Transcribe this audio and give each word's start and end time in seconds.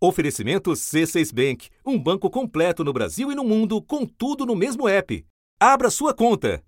Oferecimento 0.00 0.70
C6 0.70 1.34
Bank, 1.34 1.68
um 1.84 1.98
banco 1.98 2.30
completo 2.30 2.84
no 2.84 2.92
Brasil 2.92 3.32
e 3.32 3.34
no 3.34 3.42
mundo, 3.42 3.82
com 3.82 4.06
tudo 4.06 4.46
no 4.46 4.54
mesmo 4.54 4.88
app. 4.88 5.26
Abra 5.58 5.90
sua 5.90 6.14
conta. 6.14 6.62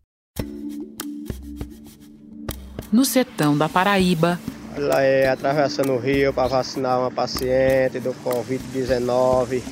No 2.91 3.05
sertão 3.05 3.57
da 3.57 3.69
Paraíba, 3.69 4.41
Ela 4.77 5.03
é 5.03 5.29
atravessando 5.29 5.93
o 5.93 5.99
rio 5.99 6.33
para 6.33 6.49
vacinar 6.49 6.99
uma 6.99 7.11
paciente 7.11 8.01
do 8.01 8.13
Covid-19. 8.25 9.63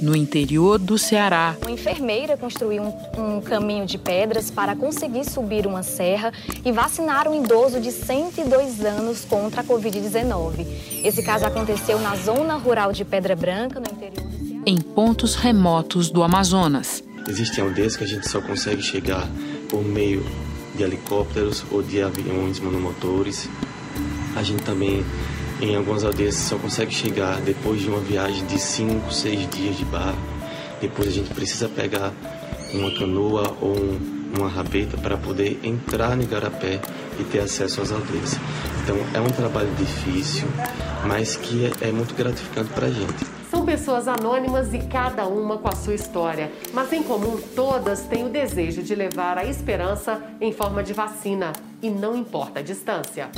No 0.00 0.14
interior 0.16 0.78
do 0.78 0.98
Ceará, 0.98 1.56
Uma 1.62 1.70
enfermeira 1.70 2.36
construiu 2.36 2.82
um, 2.82 3.36
um 3.36 3.40
caminho 3.40 3.86
de 3.86 3.98
pedras 3.98 4.50
para 4.50 4.74
conseguir 4.76 5.24
subir 5.24 5.66
uma 5.66 5.82
serra 5.82 6.32
e 6.64 6.72
vacinar 6.72 7.28
um 7.28 7.42
idoso 7.42 7.80
de 7.80 7.90
102 7.92 8.80
anos 8.84 9.24
contra 9.24 9.60
a 9.60 9.64
Covid-19. 9.64 10.66
Esse 11.04 11.22
caso 11.22 11.44
aconteceu 11.46 11.98
na 12.00 12.14
zona 12.16 12.56
rural 12.56 12.92
de 12.92 13.04
Pedra 13.04 13.34
Branca, 13.36 13.80
no 13.80 13.86
interior 13.86 14.24
do 14.26 14.46
Ceará. 14.46 14.62
em 14.66 14.80
pontos 14.80 15.34
remotos 15.34 16.10
do 16.10 16.22
Amazonas. 16.22 17.02
Existem 17.28 17.64
aldeias 17.64 17.96
que 17.96 18.04
a 18.04 18.06
gente 18.06 18.28
só 18.28 18.40
consegue 18.40 18.82
chegar 18.82 19.26
por 19.68 19.82
meio 19.82 20.24
de 20.76 20.82
helicópteros 20.82 21.64
ou 21.70 21.82
de 21.82 22.02
aviões 22.02 22.60
monomotores. 22.60 23.48
A 24.36 24.42
gente 24.42 24.62
também, 24.62 25.04
em 25.60 25.76
algumas 25.76 26.04
aldeias, 26.04 26.34
só 26.34 26.56
consegue 26.58 26.92
chegar 26.92 27.40
depois 27.40 27.80
de 27.80 27.88
uma 27.88 28.00
viagem 28.00 28.44
de 28.46 28.58
5, 28.58 29.12
6 29.12 29.48
dias 29.50 29.76
de 29.76 29.84
barco. 29.84 30.18
Depois 30.80 31.08
a 31.08 31.12
gente 31.12 31.32
precisa 31.32 31.68
pegar 31.68 32.12
uma 32.72 32.90
canoa 32.90 33.56
ou 33.60 33.70
um- 33.76 34.24
uma 34.36 34.48
rabeta 34.48 34.96
para 34.98 35.16
poder 35.16 35.60
entrar 35.62 36.16
no 36.16 36.22
Igarapé 36.24 36.80
e 37.20 37.24
ter 37.24 37.38
acesso 37.38 37.80
às 37.80 37.92
aldeias. 37.92 38.36
Então 38.82 38.96
é 39.14 39.20
um 39.20 39.30
trabalho 39.30 39.70
difícil, 39.78 40.46
mas 41.06 41.36
que 41.36 41.66
é, 41.82 41.88
é 41.88 41.92
muito 41.92 42.14
gratificante 42.14 42.68
para 42.70 42.86
a 42.86 42.90
gente. 42.90 43.14
São 43.48 43.64
pessoas 43.64 44.08
anônimas 44.08 44.74
e 44.74 44.78
cada 44.80 45.26
uma 45.28 45.56
com 45.58 45.68
a 45.68 45.76
sua 45.76 45.94
história, 45.94 46.50
mas 46.72 46.92
em 46.92 47.04
comum 47.04 47.38
todas 47.54 48.00
têm 48.02 48.26
o 48.26 48.28
desejo 48.28 48.82
de 48.82 48.94
levar 48.96 49.38
a 49.38 49.44
esperança 49.44 50.20
em 50.40 50.52
forma 50.52 50.82
de 50.82 50.92
vacina, 50.92 51.52
e 51.80 51.88
não 51.88 52.16
importa 52.16 52.58
a 52.58 52.62
distância. 52.62 53.30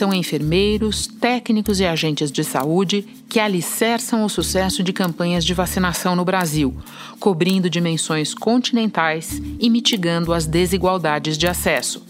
São 0.00 0.14
enfermeiros, 0.14 1.06
técnicos 1.06 1.78
e 1.78 1.84
agentes 1.84 2.32
de 2.32 2.42
saúde 2.42 3.06
que 3.28 3.38
alicerçam 3.38 4.24
o 4.24 4.30
sucesso 4.30 4.82
de 4.82 4.94
campanhas 4.94 5.44
de 5.44 5.52
vacinação 5.52 6.16
no 6.16 6.24
Brasil, 6.24 6.74
cobrindo 7.18 7.68
dimensões 7.68 8.32
continentais 8.32 9.42
e 9.58 9.68
mitigando 9.68 10.32
as 10.32 10.46
desigualdades 10.46 11.36
de 11.36 11.46
acesso. 11.46 12.09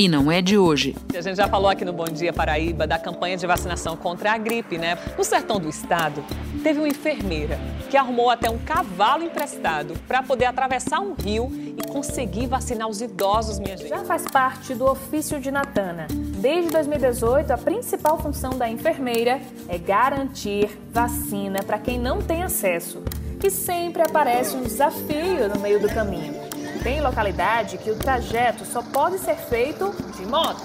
E 0.00 0.08
não 0.08 0.32
é 0.32 0.40
de 0.40 0.56
hoje. 0.56 0.96
A 1.14 1.20
gente 1.20 1.36
já 1.36 1.46
falou 1.46 1.68
aqui 1.68 1.84
no 1.84 1.92
Bom 1.92 2.06
Dia 2.06 2.32
Paraíba 2.32 2.86
da 2.86 2.98
campanha 2.98 3.36
de 3.36 3.46
vacinação 3.46 3.98
contra 3.98 4.32
a 4.32 4.38
gripe, 4.38 4.78
né? 4.78 4.96
No 5.14 5.22
sertão 5.22 5.60
do 5.60 5.68
estado, 5.68 6.24
teve 6.62 6.78
uma 6.78 6.88
enfermeira 6.88 7.58
que 7.90 7.98
arrumou 7.98 8.30
até 8.30 8.48
um 8.48 8.56
cavalo 8.56 9.24
emprestado 9.24 9.92
para 10.08 10.22
poder 10.22 10.46
atravessar 10.46 11.00
um 11.00 11.12
rio 11.12 11.52
e 11.52 11.86
conseguir 11.86 12.46
vacinar 12.46 12.88
os 12.88 13.02
idosos, 13.02 13.58
minha 13.58 13.76
gente. 13.76 13.90
já 13.90 14.02
faz 14.02 14.24
parte 14.24 14.74
do 14.74 14.90
ofício 14.90 15.38
de 15.38 15.50
Natana. 15.50 16.06
Desde 16.08 16.70
2018, 16.70 17.50
a 17.50 17.58
principal 17.58 18.16
função 18.16 18.52
da 18.56 18.70
enfermeira 18.70 19.38
é 19.68 19.76
garantir 19.76 20.78
vacina 20.90 21.62
para 21.62 21.78
quem 21.78 21.98
não 21.98 22.22
tem 22.22 22.42
acesso. 22.42 23.02
E 23.44 23.50
sempre 23.50 24.00
aparece 24.00 24.56
um 24.56 24.62
desafio 24.62 25.46
no 25.54 25.60
meio 25.60 25.78
do 25.78 25.90
caminho. 25.90 26.39
Tem 26.82 27.00
localidade 27.02 27.76
que 27.76 27.90
o 27.90 27.96
trajeto 27.96 28.64
só 28.64 28.82
pode 28.82 29.18
ser 29.18 29.36
feito 29.36 29.94
de 30.16 30.24
moto. 30.24 30.62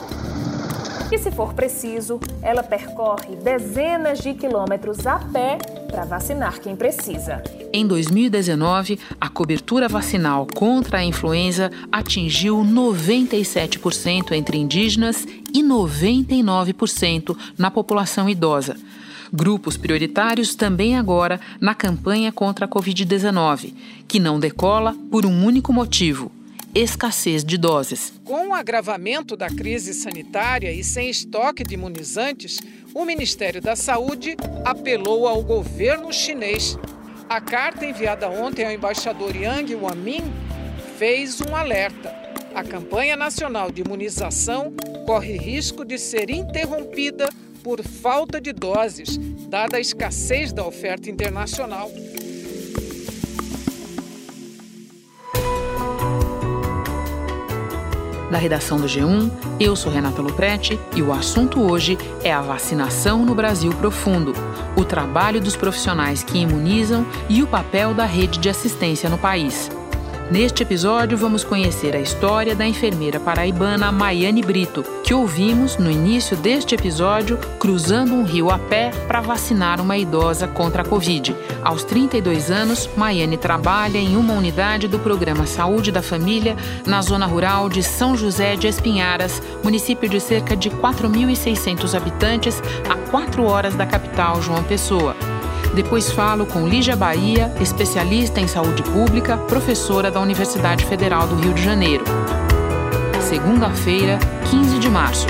E 1.11 1.17
se 1.17 1.29
for 1.29 1.53
preciso, 1.53 2.19
ela 2.41 2.63
percorre 2.63 3.35
dezenas 3.35 4.19
de 4.19 4.33
quilômetros 4.33 5.05
a 5.05 5.19
pé 5.19 5.57
para 5.91 6.05
vacinar 6.05 6.59
quem 6.59 6.75
precisa. 6.75 7.43
Em 7.71 7.85
2019, 7.85 8.97
a 9.19 9.27
cobertura 9.27 9.89
vacinal 9.89 10.47
contra 10.55 10.99
a 10.99 11.03
influenza 11.03 11.69
atingiu 11.91 12.57
97% 12.63 14.31
entre 14.31 14.57
indígenas 14.57 15.25
e 15.53 15.61
99% 15.61 17.37
na 17.57 17.69
população 17.69 18.29
idosa. 18.29 18.77
Grupos 19.35 19.75
prioritários 19.75 20.55
também 20.55 20.95
agora 20.95 21.41
na 21.59 21.75
campanha 21.75 22.31
contra 22.31 22.65
a 22.65 22.69
Covid-19, 22.69 23.73
que 24.07 24.17
não 24.17 24.39
decola 24.39 24.95
por 25.11 25.25
um 25.25 25.45
único 25.45 25.73
motivo: 25.73 26.31
escassez 26.73 27.43
de 27.43 27.57
doses. 27.57 28.13
Com 28.23 28.47
o 28.47 28.53
agravamento 28.53 29.35
da 29.35 29.49
crise 29.49 29.93
sanitária 29.93 30.71
e 30.71 30.85
sem 30.85 31.09
estoque 31.09 31.65
de 31.65 31.73
imunizantes, 31.73 32.61
o 32.93 33.03
Ministério 33.03 33.61
da 33.61 33.75
Saúde 33.75 34.37
apelou 34.63 35.27
ao 35.27 35.43
governo 35.43 36.13
chinês. 36.13 36.77
A 37.27 37.41
carta 37.41 37.85
enviada 37.85 38.29
ontem 38.29 38.63
ao 38.63 38.71
embaixador 38.71 39.35
Yang 39.35 39.75
Wamin 39.75 40.23
fez 40.97 41.41
um 41.41 41.53
alerta. 41.53 42.15
A 42.55 42.63
campanha 42.63 43.17
nacional 43.17 43.69
de 43.69 43.81
imunização 43.81 44.71
corre 45.05 45.37
risco 45.37 45.83
de 45.83 45.97
ser 45.97 46.29
interrompida 46.29 47.29
por 47.65 47.81
falta 47.81 48.39
de 48.39 48.53
doses, 48.53 49.17
dada 49.49 49.77
a 49.77 49.79
escassez 49.79 50.53
da 50.53 50.63
oferta 50.63 51.09
internacional. 51.09 51.91
Da 58.29 58.37
redação 58.37 58.79
do 58.79 58.85
G1, 58.85 59.31
eu 59.59 59.75
sou 59.75 59.91
Renata 59.91 60.21
Loprete 60.21 60.79
e 60.95 61.01
o 61.01 61.11
assunto 61.11 61.59
hoje 61.59 61.97
é 62.23 62.31
a 62.31 62.41
vacinação 62.43 63.25
no 63.25 63.33
Brasil 63.33 63.73
profundo, 63.73 64.33
o 64.77 64.85
trabalho 64.85 65.41
dos 65.41 65.55
profissionais 65.55 66.23
que 66.23 66.37
imunizam 66.37 67.03
e 67.27 67.41
o 67.41 67.47
papel 67.47 67.95
da 67.95 68.05
rede 68.05 68.37
de 68.37 68.47
assistência 68.47 69.09
no 69.09 69.17
país. 69.17 69.71
Neste 70.29 70.63
episódio, 70.63 71.15
vamos 71.15 71.43
conhecer 71.43 71.95
a 71.95 71.99
história 71.99 72.55
da 72.55 72.65
enfermeira 72.65 73.19
paraibana 73.19 73.91
Maiane 73.91 74.41
Brito, 74.41 74.83
que 75.03 75.13
ouvimos 75.13 75.77
no 75.77 75.89
início 75.89 76.35
deste 76.35 76.73
episódio 76.73 77.37
cruzando 77.59 78.15
um 78.15 78.23
rio 78.23 78.49
a 78.49 78.57
pé 78.57 78.89
para 79.07 79.21
vacinar 79.21 79.79
uma 79.79 79.95
idosa 79.95 80.47
contra 80.47 80.81
a 80.81 80.85
Covid. 80.85 81.35
Aos 81.63 81.83
32 81.83 82.49
anos, 82.49 82.89
Maiane 82.97 83.37
trabalha 83.37 83.99
em 83.99 84.17
uma 84.17 84.33
unidade 84.33 84.87
do 84.87 84.97
programa 84.97 85.45
Saúde 85.45 85.91
da 85.91 86.01
Família 86.01 86.55
na 86.87 87.03
zona 87.03 87.27
rural 87.27 87.69
de 87.69 87.83
São 87.83 88.17
José 88.17 88.55
de 88.55 88.67
Espinharas, 88.67 89.39
município 89.63 90.09
de 90.09 90.19
cerca 90.19 90.55
de 90.55 90.71
4.600 90.71 91.95
habitantes, 91.95 92.63
a 92.89 92.95
4 93.11 93.43
horas 93.43 93.75
da 93.75 93.85
capital, 93.85 94.41
João 94.41 94.63
Pessoa. 94.63 95.15
Depois 95.75 96.09
falo 96.09 96.45
com 96.45 96.65
Lígia 96.65 96.95
Bahia, 96.95 97.53
especialista 97.59 98.39
em 98.39 98.47
saúde 98.47 98.81
pública, 98.81 99.37
professora 99.37 100.09
da 100.09 100.21
Universidade 100.21 100.85
Federal 100.85 101.27
do 101.27 101.35
Rio 101.35 101.53
de 101.53 101.61
Janeiro. 101.61 102.05
Segunda-feira, 103.19 104.17
15 104.49 104.79
de 104.79 104.89
março. 104.89 105.27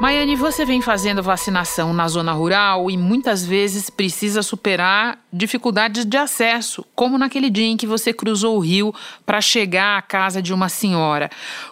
Maiane, 0.00 0.36
você 0.36 0.64
vem 0.64 0.80
fazendo 0.80 1.20
vacinação 1.20 1.92
na 1.92 2.06
zona 2.06 2.32
rural 2.32 2.88
e 2.88 2.96
muitas 2.96 3.44
vezes 3.44 3.90
precisa 3.90 4.40
superar 4.40 5.18
dificuldades 5.32 6.04
de 6.04 6.16
acesso, 6.16 6.84
como 6.94 7.18
naquele 7.18 7.50
dia 7.50 7.66
em 7.66 7.76
que 7.76 7.88
você 7.88 8.12
cruzou 8.12 8.56
o 8.56 8.60
rio 8.60 8.94
para 9.26 9.40
chegar 9.40 9.98
à 9.98 10.02
casa 10.02 10.40
de 10.40 10.54
uma 10.54 10.68
senhora. 10.68 11.28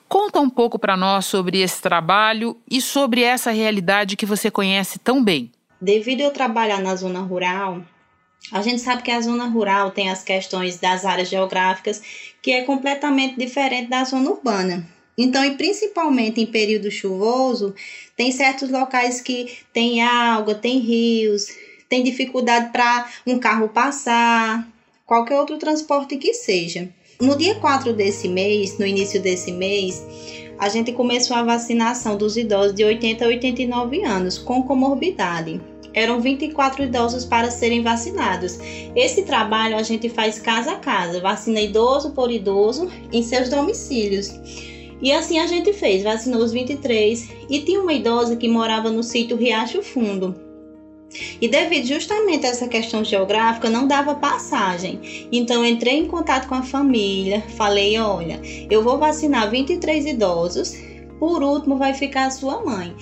Conta 0.08 0.40
um 0.40 0.50
pouco 0.50 0.80
para 0.80 0.96
nós 0.96 1.26
sobre 1.26 1.60
esse 1.60 1.80
trabalho 1.80 2.56
e 2.68 2.80
sobre 2.80 3.22
essa 3.22 3.52
realidade 3.52 4.16
que 4.16 4.26
você 4.26 4.50
conhece 4.50 4.98
tão 4.98 5.22
bem. 5.22 5.52
Devido 5.80 6.20
eu 6.20 6.30
trabalhar 6.30 6.80
na 6.80 6.94
zona 6.94 7.20
rural, 7.20 7.82
a 8.52 8.60
gente 8.60 8.80
sabe 8.80 9.02
que 9.02 9.10
a 9.10 9.20
zona 9.20 9.46
rural 9.46 9.90
tem 9.90 10.10
as 10.10 10.22
questões 10.22 10.78
das 10.78 11.04
áreas 11.04 11.28
geográficas 11.28 12.02
que 12.42 12.50
é 12.50 12.62
completamente 12.62 13.38
diferente 13.38 13.88
da 13.88 14.04
zona 14.04 14.30
urbana. 14.30 14.86
Então, 15.16 15.44
e 15.44 15.56
principalmente 15.56 16.40
em 16.40 16.46
período 16.46 16.90
chuvoso, 16.90 17.74
tem 18.16 18.30
certos 18.30 18.70
locais 18.70 19.20
que 19.20 19.58
tem 19.72 20.02
água, 20.02 20.54
tem 20.54 20.78
rios, 20.78 21.46
tem 21.88 22.02
dificuldade 22.02 22.70
para 22.72 23.08
um 23.26 23.38
carro 23.38 23.68
passar, 23.68 24.66
qualquer 25.06 25.38
outro 25.38 25.58
transporte 25.58 26.16
que 26.16 26.34
seja. 26.34 26.88
No 27.20 27.36
dia 27.36 27.54
4 27.54 27.92
desse 27.92 28.28
mês, 28.28 28.78
no 28.78 28.86
início 28.86 29.20
desse 29.20 29.52
mês, 29.52 30.02
a 30.60 30.68
gente 30.68 30.92
começou 30.92 31.34
a 31.34 31.42
vacinação 31.42 32.18
dos 32.18 32.36
idosos 32.36 32.74
de 32.74 32.84
80 32.84 33.24
a 33.24 33.28
89 33.28 34.04
anos 34.04 34.36
com 34.36 34.62
comorbidade. 34.62 35.58
Eram 35.94 36.20
24 36.20 36.84
idosos 36.84 37.24
para 37.24 37.50
serem 37.50 37.82
vacinados. 37.82 38.58
Esse 38.94 39.22
trabalho 39.22 39.76
a 39.76 39.82
gente 39.82 40.10
faz 40.10 40.38
casa 40.38 40.72
a 40.72 40.76
casa, 40.76 41.18
vacina 41.18 41.60
idoso 41.62 42.10
por 42.10 42.30
idoso 42.30 42.90
em 43.10 43.22
seus 43.22 43.48
domicílios. 43.48 44.38
E 45.00 45.10
assim 45.10 45.38
a 45.38 45.46
gente 45.46 45.72
fez, 45.72 46.02
vacinou 46.02 46.42
os 46.42 46.52
23 46.52 47.30
e 47.48 47.60
tinha 47.60 47.80
uma 47.80 47.94
idosa 47.94 48.36
que 48.36 48.46
morava 48.46 48.90
no 48.90 49.02
sítio 49.02 49.38
Riacho 49.38 49.82
Fundo. 49.82 50.49
E 51.40 51.48
devido 51.48 51.86
justamente 51.86 52.46
a 52.46 52.50
essa 52.50 52.68
questão 52.68 53.04
geográfica, 53.04 53.68
não 53.68 53.86
dava 53.86 54.14
passagem. 54.14 55.28
Então 55.32 55.64
entrei 55.64 55.98
em 55.98 56.06
contato 56.06 56.48
com 56.48 56.54
a 56.54 56.62
família, 56.62 57.42
falei: 57.56 57.98
"Olha, 57.98 58.40
eu 58.70 58.82
vou 58.82 58.98
vacinar 58.98 59.50
23 59.50 60.06
idosos, 60.06 60.74
por 61.18 61.42
último 61.42 61.76
vai 61.76 61.94
ficar 61.94 62.26
a 62.26 62.30
sua 62.30 62.64
mãe. 62.64 62.94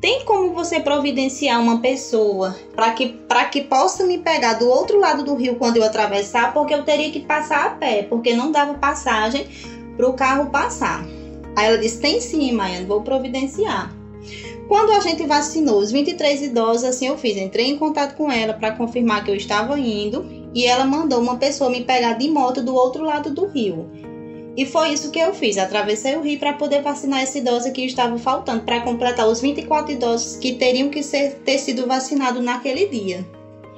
tem 0.00 0.22
como 0.26 0.52
você 0.52 0.78
providenciar 0.80 1.58
uma 1.58 1.78
pessoa 1.80 2.54
para 2.76 2.90
que, 2.90 3.06
pra 3.06 3.46
que 3.46 3.62
possa 3.62 4.04
me 4.04 4.18
pegar 4.18 4.52
do 4.52 4.68
outro 4.68 4.98
lado 5.00 5.24
do 5.24 5.34
rio 5.34 5.56
quando 5.56 5.78
eu 5.78 5.82
atravessar? 5.82 6.52
Porque 6.52 6.74
eu 6.74 6.84
teria 6.84 7.10
que 7.10 7.20
passar 7.20 7.64
a 7.64 7.70
pé, 7.70 8.02
porque 8.02 8.34
não 8.34 8.52
dava 8.52 8.74
passagem 8.74 9.46
para 9.96 10.06
o 10.06 10.12
carro 10.12 10.50
passar. 10.50 11.02
Aí 11.56 11.66
ela 11.66 11.78
disse: 11.78 11.98
tem 12.00 12.20
sim, 12.20 12.52
Maiane, 12.52 12.84
vou 12.84 13.00
providenciar. 13.00 13.90
Quando 14.68 14.92
a 14.92 15.00
gente 15.00 15.26
vacinou 15.26 15.78
os 15.78 15.92
23 15.92 16.42
idosos, 16.42 16.84
assim 16.84 17.06
eu 17.06 17.18
fiz, 17.18 17.36
entrei 17.36 17.66
em 17.66 17.78
contato 17.78 18.16
com 18.16 18.30
ela 18.30 18.54
para 18.54 18.72
confirmar 18.72 19.22
que 19.22 19.30
eu 19.30 19.36
estava 19.36 19.78
indo 19.78 20.26
e 20.54 20.64
ela 20.64 20.84
mandou 20.84 21.20
uma 21.20 21.36
pessoa 21.36 21.68
me 21.68 21.84
pegar 21.84 22.14
de 22.14 22.30
moto 22.30 22.62
do 22.62 22.74
outro 22.74 23.04
lado 23.04 23.30
do 23.30 23.46
rio. 23.46 23.90
E 24.56 24.64
foi 24.64 24.92
isso 24.92 25.10
que 25.10 25.18
eu 25.18 25.34
fiz. 25.34 25.58
Atravessei 25.58 26.16
o 26.16 26.22
rio 26.22 26.38
para 26.38 26.52
poder 26.52 26.80
vacinar 26.80 27.22
essa 27.22 27.38
idosa 27.38 27.70
que 27.72 27.84
estava 27.84 28.16
faltando, 28.18 28.62
para 28.62 28.80
completar 28.80 29.28
os 29.28 29.40
24 29.40 29.92
idosos 29.92 30.36
que 30.36 30.54
teriam 30.54 30.88
que 30.88 31.02
ser, 31.02 31.34
ter 31.44 31.58
sido 31.58 31.86
vacinados 31.86 32.42
naquele 32.42 32.86
dia. 32.86 33.26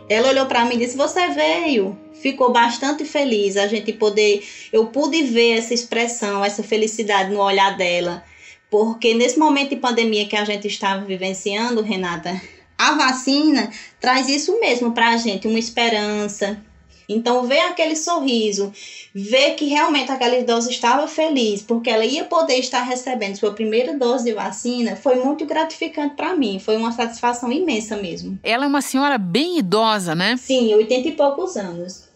Ela 0.08 0.28
olhou 0.28 0.46
para 0.46 0.64
mim 0.66 0.74
e 0.74 0.78
disse: 0.78 0.96
Você 0.96 1.28
veio. 1.30 1.98
Ficou 2.12 2.52
bastante 2.52 3.04
feliz 3.04 3.56
a 3.56 3.66
gente 3.66 3.92
poder. 3.92 4.42
Eu 4.72 4.86
pude 4.86 5.22
ver 5.22 5.58
essa 5.58 5.74
expressão, 5.74 6.44
essa 6.44 6.62
felicidade 6.62 7.32
no 7.32 7.40
olhar 7.40 7.76
dela. 7.76 8.22
Porque 8.70 9.14
nesse 9.14 9.38
momento 9.38 9.70
de 9.70 9.76
pandemia 9.76 10.26
que 10.26 10.36
a 10.36 10.44
gente 10.44 10.66
estava 10.66 11.04
vivenciando, 11.04 11.82
Renata, 11.82 12.40
a 12.76 12.92
vacina 12.92 13.70
traz 14.00 14.28
isso 14.28 14.58
mesmo 14.60 14.92
para 14.92 15.10
a 15.10 15.16
gente, 15.16 15.46
uma 15.46 15.58
esperança, 15.58 16.60
então, 17.08 17.46
ver 17.46 17.60
aquele 17.60 17.94
sorriso, 17.94 18.72
ver 19.14 19.54
que 19.54 19.66
realmente 19.66 20.10
aquela 20.10 20.36
idosa 20.36 20.70
estava 20.70 21.06
feliz 21.06 21.62
porque 21.62 21.88
ela 21.88 22.04
ia 22.04 22.24
poder 22.24 22.56
estar 22.56 22.82
recebendo 22.82 23.36
sua 23.36 23.52
primeira 23.52 23.96
dose 23.96 24.24
de 24.24 24.32
vacina, 24.32 24.96
foi 24.96 25.16
muito 25.16 25.46
gratificante 25.46 26.16
para 26.16 26.34
mim. 26.34 26.58
Foi 26.58 26.76
uma 26.76 26.92
satisfação 26.92 27.52
imensa 27.52 27.96
mesmo. 27.96 28.38
Ela 28.42 28.64
é 28.64 28.69
uma 28.69 28.82
senhora 28.82 29.19
bem 29.19 29.58
idosa, 29.58 30.14
né? 30.14 30.36
Sim, 30.36 30.74
80 30.74 31.08
e 31.08 31.12
poucos 31.12 31.56
anos. 31.56 32.08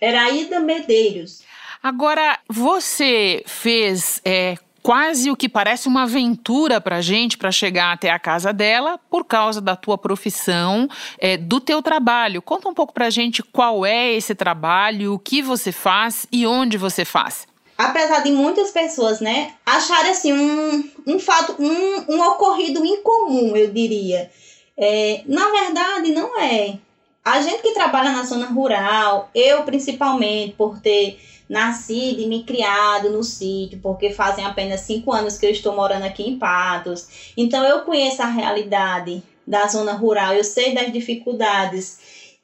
Era 0.00 0.30
Ida 0.30 0.60
Medeiros. 0.60 1.42
Agora, 1.82 2.38
você 2.48 3.42
fez 3.46 4.20
é, 4.24 4.56
quase 4.84 5.30
o 5.30 5.36
que 5.36 5.48
parece 5.48 5.88
uma 5.88 6.02
aventura 6.02 6.78
para 6.78 7.00
gente 7.00 7.38
para 7.38 7.50
chegar 7.50 7.90
até 7.90 8.10
a 8.10 8.18
casa 8.18 8.52
dela 8.52 9.00
por 9.08 9.24
causa 9.24 9.58
da 9.58 9.74
tua 9.74 9.96
profissão, 9.96 10.86
é, 11.18 11.38
do 11.38 11.58
teu 11.58 11.80
trabalho. 11.80 12.42
Conta 12.42 12.68
um 12.68 12.74
pouco 12.74 12.92
para 12.92 13.08
gente 13.08 13.42
qual 13.42 13.86
é 13.86 14.12
esse 14.12 14.34
trabalho, 14.34 15.14
o 15.14 15.18
que 15.18 15.40
você 15.40 15.72
faz 15.72 16.26
e 16.30 16.46
onde 16.46 16.76
você 16.76 17.02
faz. 17.02 17.46
Apesar 17.78 18.22
de 18.22 18.30
muitas 18.30 18.72
pessoas, 18.72 19.20
né, 19.20 19.54
acharem 19.64 20.10
assim 20.10 20.34
um, 20.34 20.84
um 21.06 21.18
fato, 21.18 21.56
um, 21.58 22.04
um 22.14 22.20
ocorrido 22.20 22.84
incomum, 22.84 23.56
eu 23.56 23.72
diria. 23.72 24.30
É, 24.76 25.22
na 25.26 25.48
verdade, 25.48 26.12
não 26.12 26.38
é. 26.38 26.76
A 27.24 27.40
gente 27.40 27.62
que 27.62 27.72
trabalha 27.72 28.12
na 28.12 28.22
zona 28.22 28.48
rural, 28.48 29.30
eu 29.34 29.62
principalmente, 29.62 30.52
por 30.58 30.78
ter 30.78 31.18
nascido 31.48 32.20
e 32.20 32.26
me 32.26 32.44
criado 32.44 33.10
no 33.10 33.22
sítio, 33.22 33.78
porque 33.82 34.10
fazem 34.10 34.44
apenas 34.44 34.80
cinco 34.80 35.12
anos 35.12 35.36
que 35.36 35.46
eu 35.46 35.50
estou 35.50 35.74
morando 35.74 36.04
aqui 36.04 36.22
em 36.22 36.38
Patos. 36.38 37.32
Então 37.36 37.64
eu 37.64 37.82
conheço 37.82 38.22
a 38.22 38.26
realidade 38.26 39.22
da 39.46 39.66
zona 39.66 39.92
rural, 39.92 40.32
eu 40.32 40.44
sei 40.44 40.74
das 40.74 40.92
dificuldades. 40.92 41.98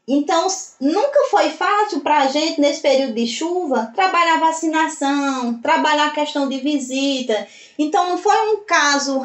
Então, 0.06 0.48
nunca 0.80 1.20
foi 1.30 1.50
fácil 1.50 2.00
para 2.00 2.22
a 2.22 2.26
gente, 2.26 2.60
nesse 2.60 2.80
período 2.80 3.14
de 3.14 3.28
chuva, 3.28 3.92
trabalhar 3.94 4.40
vacinação, 4.40 5.60
trabalhar 5.62 6.08
a 6.08 6.10
questão 6.10 6.48
de 6.48 6.58
visita. 6.58 7.46
Então, 7.78 8.08
não 8.08 8.18
foi 8.18 8.34
um 8.52 8.64
caso 8.64 9.24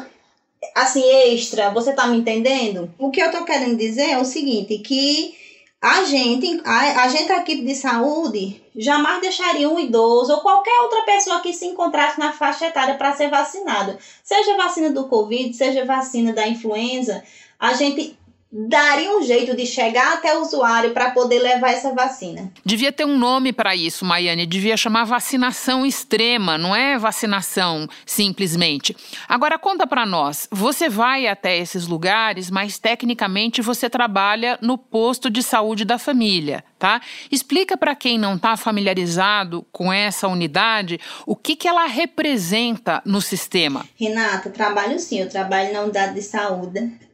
assim 0.74 1.02
extra, 1.32 1.70
você 1.70 1.90
está 1.90 2.06
me 2.06 2.18
entendendo? 2.18 2.92
O 2.98 3.10
que 3.10 3.20
eu 3.20 3.26
estou 3.26 3.44
querendo 3.44 3.76
dizer 3.76 4.10
é 4.10 4.18
o 4.18 4.24
seguinte, 4.24 4.78
que 4.78 5.34
a 5.80 6.04
gente, 6.04 6.60
a, 6.64 7.02
a 7.04 7.08
gente, 7.08 7.64
de 7.64 7.74
saúde, 7.74 8.62
jamais 8.74 9.20
deixaria 9.20 9.68
um 9.68 9.78
idoso 9.78 10.32
ou 10.32 10.40
qualquer 10.40 10.80
outra 10.80 11.02
pessoa 11.02 11.40
que 11.40 11.52
se 11.52 11.66
encontrasse 11.66 12.18
na 12.18 12.32
faixa 12.32 12.66
etária 12.66 12.94
para 12.94 13.14
ser 13.14 13.28
vacinado. 13.28 13.96
Seja 14.22 14.56
vacina 14.56 14.90
do 14.90 15.06
Covid, 15.08 15.54
seja 15.54 15.84
vacina 15.84 16.32
da 16.32 16.48
influenza, 16.48 17.22
a 17.58 17.74
gente 17.74 18.18
daria 18.56 19.14
um 19.14 19.22
jeito 19.22 19.54
de 19.54 19.66
chegar 19.66 20.14
até 20.14 20.36
o 20.36 20.40
usuário 20.40 20.92
para 20.92 21.10
poder 21.10 21.40
levar 21.40 21.72
essa 21.72 21.92
vacina. 21.92 22.50
Devia 22.64 22.90
ter 22.90 23.04
um 23.04 23.18
nome 23.18 23.52
para 23.52 23.76
isso, 23.76 24.04
Maiane. 24.04 24.46
Devia 24.46 24.76
chamar 24.76 25.04
vacinação 25.04 25.84
extrema, 25.84 26.56
não 26.56 26.74
é 26.74 26.96
vacinação 26.96 27.86
simplesmente. 28.06 28.96
Agora 29.28 29.58
conta 29.58 29.86
para 29.86 30.06
nós. 30.06 30.48
Você 30.50 30.88
vai 30.88 31.26
até 31.26 31.58
esses 31.58 31.86
lugares, 31.86 32.50
mas 32.50 32.78
tecnicamente 32.78 33.60
você 33.60 33.90
trabalha 33.90 34.58
no 34.62 34.78
posto 34.78 35.28
de 35.28 35.42
saúde 35.42 35.84
da 35.84 35.98
família, 35.98 36.64
tá? 36.78 37.02
Explica 37.30 37.76
para 37.76 37.94
quem 37.94 38.18
não 38.18 38.36
está 38.36 38.56
familiarizado 38.56 39.66
com 39.70 39.92
essa 39.92 40.28
unidade 40.28 40.98
o 41.26 41.36
que, 41.36 41.56
que 41.56 41.68
ela 41.68 41.86
representa 41.86 43.02
no 43.04 43.20
sistema. 43.20 43.84
Renata, 43.98 44.48
trabalho 44.48 44.98
sim. 44.98 45.20
Eu 45.20 45.28
trabalho 45.28 45.72
na 45.72 45.82
unidade 45.82 46.14
de 46.14 46.22
saúde 46.22 47.05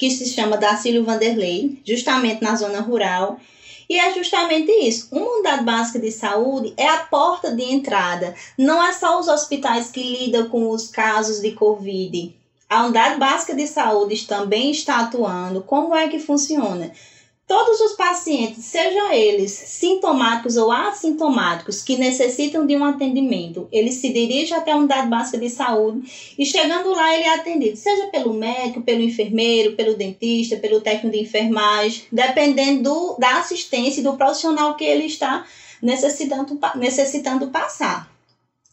que 0.00 0.10
se 0.10 0.30
chama 0.30 0.56
Dacílio 0.56 1.04
Vanderlei, 1.04 1.78
justamente 1.84 2.42
na 2.42 2.56
zona 2.56 2.80
rural. 2.80 3.38
E 3.86 3.98
é 3.98 4.14
justamente 4.14 4.72
isso. 4.72 5.08
Uma 5.12 5.30
unidade 5.30 5.62
básica 5.62 5.98
de 5.98 6.10
saúde 6.10 6.72
é 6.78 6.88
a 6.88 7.00
porta 7.00 7.54
de 7.54 7.64
entrada. 7.64 8.34
Não 8.56 8.82
é 8.82 8.94
só 8.94 9.20
os 9.20 9.28
hospitais 9.28 9.90
que 9.90 10.02
lidam 10.02 10.48
com 10.48 10.70
os 10.70 10.88
casos 10.88 11.42
de 11.42 11.50
Covid. 11.50 12.34
A 12.66 12.84
unidade 12.84 13.18
básica 13.18 13.54
de 13.54 13.66
saúde 13.66 14.26
também 14.26 14.70
está 14.70 15.00
atuando. 15.00 15.60
Como 15.60 15.94
é 15.94 16.08
que 16.08 16.18
funciona? 16.18 16.92
Todos 17.50 17.80
os 17.80 17.94
pacientes, 17.94 18.64
sejam 18.64 19.12
eles 19.12 19.50
sintomáticos 19.50 20.56
ou 20.56 20.70
assintomáticos, 20.70 21.82
que 21.82 21.96
necessitam 21.96 22.64
de 22.64 22.76
um 22.76 22.84
atendimento, 22.84 23.66
ele 23.72 23.90
se 23.90 24.12
dirige 24.12 24.54
até 24.54 24.70
a 24.70 24.76
unidade 24.76 25.08
básica 25.08 25.36
de 25.36 25.50
saúde 25.50 26.32
e 26.38 26.46
chegando 26.46 26.92
lá 26.92 27.12
ele 27.12 27.24
é 27.24 27.34
atendido, 27.34 27.76
seja 27.76 28.06
pelo 28.06 28.32
médico, 28.32 28.82
pelo 28.82 29.02
enfermeiro, 29.02 29.74
pelo 29.74 29.96
dentista, 29.96 30.58
pelo 30.58 30.80
técnico 30.80 31.16
de 31.16 31.24
enfermagem, 31.24 32.04
dependendo 32.12 32.84
do, 32.84 33.16
da 33.18 33.40
assistência 33.40 34.00
e 34.00 34.04
do 34.04 34.16
profissional 34.16 34.76
que 34.76 34.84
ele 34.84 35.06
está 35.06 35.44
necessitando, 35.82 36.56
necessitando 36.76 37.48
passar. 37.48 38.08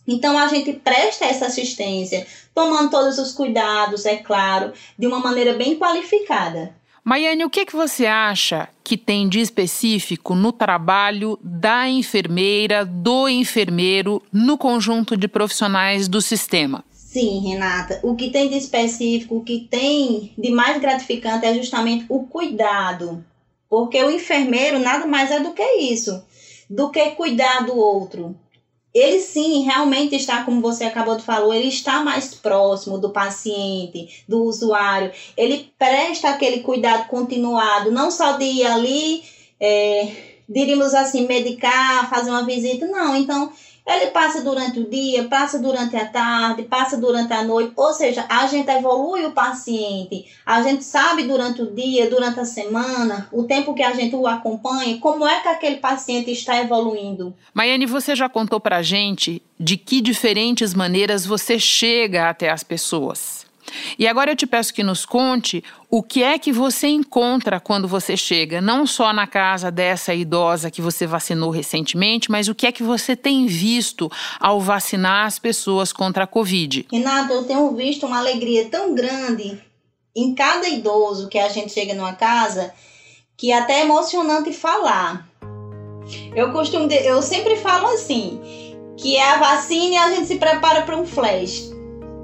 Então 0.08 0.38
a 0.38 0.48
gente 0.50 0.72
presta 0.74 1.26
essa 1.26 1.48
assistência, 1.48 2.28
tomando 2.54 2.92
todos 2.92 3.18
os 3.18 3.32
cuidados, 3.32 4.06
é 4.06 4.18
claro, 4.18 4.72
de 4.96 5.08
uma 5.08 5.18
maneira 5.18 5.54
bem 5.54 5.80
qualificada. 5.80 6.76
Maiane, 7.08 7.46
o 7.46 7.50
que, 7.50 7.66
que 7.66 7.74
você 7.74 8.06
acha 8.06 8.68
que 8.84 8.98
tem 8.98 9.30
de 9.30 9.40
específico 9.40 10.36
no 10.36 10.52
trabalho 10.52 11.40
da 11.42 11.88
enfermeira, 11.88 12.84
do 12.84 13.30
enfermeiro, 13.30 14.22
no 14.30 14.58
conjunto 14.58 15.16
de 15.16 15.26
profissionais 15.26 16.10
do 16.10 16.22
sistema? 16.22 16.84
Sim, 16.92 17.48
Renata. 17.48 18.02
O 18.04 18.14
que 18.18 18.30
tem 18.30 18.50
de 18.50 18.58
específico, 18.58 19.38
o 19.38 19.42
que 19.42 19.70
tem 19.72 20.34
de 20.38 20.52
mais 20.52 20.82
gratificante 20.82 21.46
é 21.46 21.54
justamente 21.54 22.06
o 22.10 22.24
cuidado. 22.28 23.24
Porque 23.70 24.04
o 24.04 24.12
enfermeiro 24.12 24.78
nada 24.78 25.08
mais 25.08 25.32
é 25.32 25.40
do 25.40 25.54
que 25.54 25.64
isso, 25.64 26.22
do 26.70 26.90
que 26.90 27.12
cuidar 27.12 27.66
do 27.66 27.78
outro 27.78 28.36
ele 28.98 29.20
sim, 29.20 29.64
realmente 29.64 30.16
está, 30.16 30.44
como 30.44 30.62
você 30.62 30.86
acabou 30.86 31.16
de 31.16 31.24
falar, 31.24 31.56
ele 31.56 31.68
está 31.68 32.04
mais 32.04 32.34
próximo 32.34 32.98
do 32.98 33.10
paciente, 33.10 34.24
do 34.28 34.44
usuário. 34.44 35.12
Ele 35.36 35.72
presta 35.78 36.30
aquele 36.30 36.62
cuidado 36.62 37.08
continuado, 37.08 37.92
não 37.92 38.10
só 38.10 38.34
de 38.34 38.46
ir 38.46 38.66
ali, 38.66 39.24
é, 39.60 40.12
diríamos 40.48 40.94
assim, 40.94 41.28
medicar, 41.28 42.10
fazer 42.10 42.30
uma 42.30 42.46
visita, 42.46 42.88
não. 42.88 43.16
Então, 43.16 43.52
ele 43.88 44.08
passa 44.08 44.42
durante 44.42 44.80
o 44.80 44.90
dia, 44.90 45.28
passa 45.30 45.58
durante 45.58 45.96
a 45.96 46.06
tarde, 46.06 46.64
passa 46.64 46.98
durante 46.98 47.32
a 47.32 47.44
noite, 47.44 47.72
ou 47.76 47.94
seja, 47.94 48.26
a 48.28 48.46
gente 48.46 48.70
evolui 48.70 49.26
o 49.26 49.32
paciente, 49.32 50.26
a 50.46 50.62
gente 50.62 50.84
sabe 50.84 51.24
durante 51.24 51.62
o 51.62 51.74
dia, 51.74 52.10
durante 52.10 52.40
a 52.40 52.46
semana, 52.46 53.30
o 53.32 53.46
tempo 53.46 53.74
que 53.74 53.82
a 53.82 53.94
gente 53.94 54.16
o 54.16 54.28
acompanha, 54.28 54.98
como 55.00 55.26
é 55.26 55.40
que 55.40 55.48
aquele 55.48 55.78
paciente 55.78 56.30
está 56.32 56.60
evoluindo. 56.62 57.34
Maiane, 57.54 57.86
você 57.86 58.14
já 58.14 58.28
contou 58.28 58.60
pra 58.60 58.82
gente 58.82 59.42
de 59.58 59.78
que 59.78 60.02
diferentes 60.02 60.74
maneiras 60.74 61.26
você 61.26 61.58
chega 61.58 62.30
até 62.30 62.50
as 62.50 62.64
pessoas. 62.64 63.47
E 63.98 64.08
agora 64.08 64.32
eu 64.32 64.36
te 64.36 64.48
peço 64.48 64.74
que 64.74 64.84
nos 64.84 65.06
conte 65.06 65.64
o 65.90 66.04
que 66.04 66.24
é 66.24 66.38
que 66.38 66.52
você 66.52 66.88
encontra 66.88 67.60
quando 67.60 67.88
você 67.88 68.18
chega, 68.18 68.60
não 68.62 68.86
só 68.86 69.14
na 69.14 69.26
casa 69.26 69.72
dessa 69.72 70.14
idosa 70.14 70.72
que 70.72 70.82
você 70.82 71.08
vacinou 71.08 71.50
recentemente, 71.50 72.30
mas 72.30 72.48
o 72.48 72.56
que 72.56 72.68
é 72.68 72.72
que 72.72 72.84
você 72.84 73.16
tem 73.16 73.46
visto 73.46 74.12
ao 74.40 74.60
vacinar 74.60 75.26
as 75.26 75.40
pessoas 75.40 75.94
contra 75.94 76.26
a 76.26 76.28
Covid. 76.28 76.88
Renato, 76.92 77.34
eu 77.34 77.44
tenho 77.44 77.74
visto 77.76 78.06
uma 78.06 78.20
alegria 78.20 78.70
tão 78.70 78.94
grande 78.94 79.62
em 80.16 80.34
cada 80.34 80.68
idoso 80.68 81.30
que 81.30 81.38
a 81.38 81.50
gente 81.50 81.72
chega 81.72 81.94
numa 81.94 82.14
casa 82.14 82.74
que 83.38 83.52
é 83.52 83.58
até 83.58 83.82
emocionante 83.84 84.52
falar. 84.52 85.28
Eu 86.36 86.52
costumo, 86.52 86.92
eu 86.92 87.22
sempre 87.22 87.56
falo 87.58 87.88
assim, 87.88 88.42
que 88.98 89.16
é 89.16 89.32
a 89.32 89.38
vacina 89.38 89.94
e 89.94 89.98
a 89.98 90.16
gente 90.16 90.28
se 90.28 90.38
prepara 90.38 90.82
para 90.82 90.98
um 90.98 91.06
flash 91.06 91.77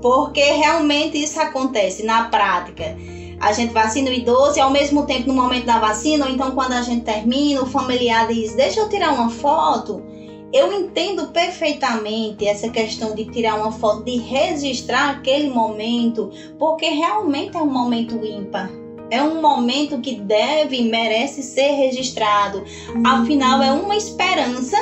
porque 0.03 0.41
realmente 0.41 1.17
isso 1.17 1.39
acontece 1.39 2.03
na 2.03 2.25
prática. 2.25 2.97
a 3.39 3.53
gente 3.53 3.73
vacina 3.73 4.09
o 4.09 4.13
idoso 4.13 4.57
e 4.57 4.61
ao 4.61 4.69
mesmo 4.69 5.05
tempo 5.05 5.29
no 5.29 5.33
momento 5.33 5.65
da 5.65 5.79
vacina, 5.79 6.25
ou 6.25 6.31
então 6.31 6.51
quando 6.51 6.73
a 6.73 6.81
gente 6.81 7.05
termina, 7.05 7.63
o 7.63 7.65
familiar 7.65 8.27
diz: 8.27 8.53
Deixa 8.53 8.81
eu 8.81 8.89
tirar 8.89 9.13
uma 9.13 9.29
foto. 9.29 10.03
Eu 10.51 10.71
entendo 10.73 11.27
perfeitamente 11.27 12.45
essa 12.45 12.69
questão 12.69 13.15
de 13.15 13.25
tirar 13.31 13.55
uma 13.55 13.71
foto, 13.71 14.03
de 14.03 14.17
registrar 14.17 15.11
aquele 15.11 15.49
momento, 15.49 16.29
porque 16.59 16.85
realmente 16.85 17.55
é 17.55 17.61
um 17.61 17.71
momento 17.71 18.23
ímpar. 18.23 18.69
É 19.09 19.23
um 19.23 19.41
momento 19.41 20.01
que 20.01 20.15
deve 20.15 20.75
e 20.75 20.89
merece 20.89 21.41
ser 21.41 21.71
registrado. 21.71 22.63
Afinal, 23.05 23.63
é 23.63 23.71
uma 23.71 23.95
esperança 23.95 24.77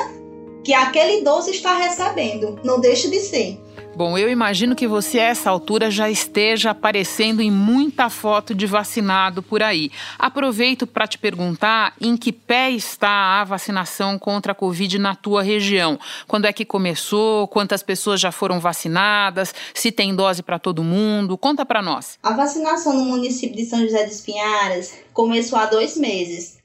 que 0.64 0.74
aquele 0.74 1.20
idoso 1.20 1.50
está 1.50 1.76
recebendo. 1.76 2.58
Não 2.64 2.80
deixe 2.80 3.08
de 3.08 3.20
ser. 3.20 3.58
Bom, 3.94 4.16
eu 4.16 4.30
imagino 4.30 4.74
que 4.74 4.88
você 4.88 5.18
a 5.18 5.24
essa 5.24 5.50
altura 5.50 5.90
já 5.90 6.08
esteja 6.08 6.70
aparecendo 6.70 7.42
em 7.42 7.50
muita 7.50 8.08
foto 8.08 8.54
de 8.54 8.66
vacinado 8.66 9.42
por 9.42 9.62
aí. 9.62 9.90
Aproveito 10.18 10.86
para 10.86 11.06
te 11.06 11.18
perguntar 11.18 11.92
em 12.00 12.16
que 12.16 12.32
pé 12.32 12.70
está 12.70 13.40
a 13.40 13.44
vacinação 13.44 14.18
contra 14.18 14.52
a 14.52 14.54
Covid 14.54 14.98
na 14.98 15.14
tua 15.14 15.42
região. 15.42 16.00
Quando 16.26 16.46
é 16.46 16.52
que 16.54 16.64
começou? 16.64 17.46
Quantas 17.48 17.82
pessoas 17.82 18.18
já 18.18 18.32
foram 18.32 18.58
vacinadas? 18.58 19.54
Se 19.74 19.92
tem 19.92 20.14
dose 20.14 20.42
para 20.42 20.58
todo 20.58 20.82
mundo? 20.82 21.36
Conta 21.36 21.66
para 21.66 21.82
nós. 21.82 22.18
A 22.22 22.32
vacinação 22.32 22.94
no 22.94 23.04
município 23.04 23.56
de 23.56 23.66
São 23.66 23.80
José 23.80 24.06
dos 24.06 24.22
Pinharas 24.22 24.94
começou 25.12 25.58
há 25.58 25.66
dois 25.66 25.98
meses. 25.98 26.56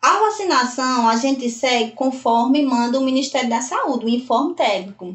A 0.00 0.20
vacinação 0.20 1.06
a 1.06 1.16
gente 1.16 1.50
segue 1.50 1.92
conforme 1.92 2.64
manda 2.64 2.98
o 2.98 3.04
Ministério 3.04 3.50
da 3.50 3.60
Saúde, 3.60 4.06
o 4.06 4.08
informe 4.08 4.54
técnico. 4.54 5.14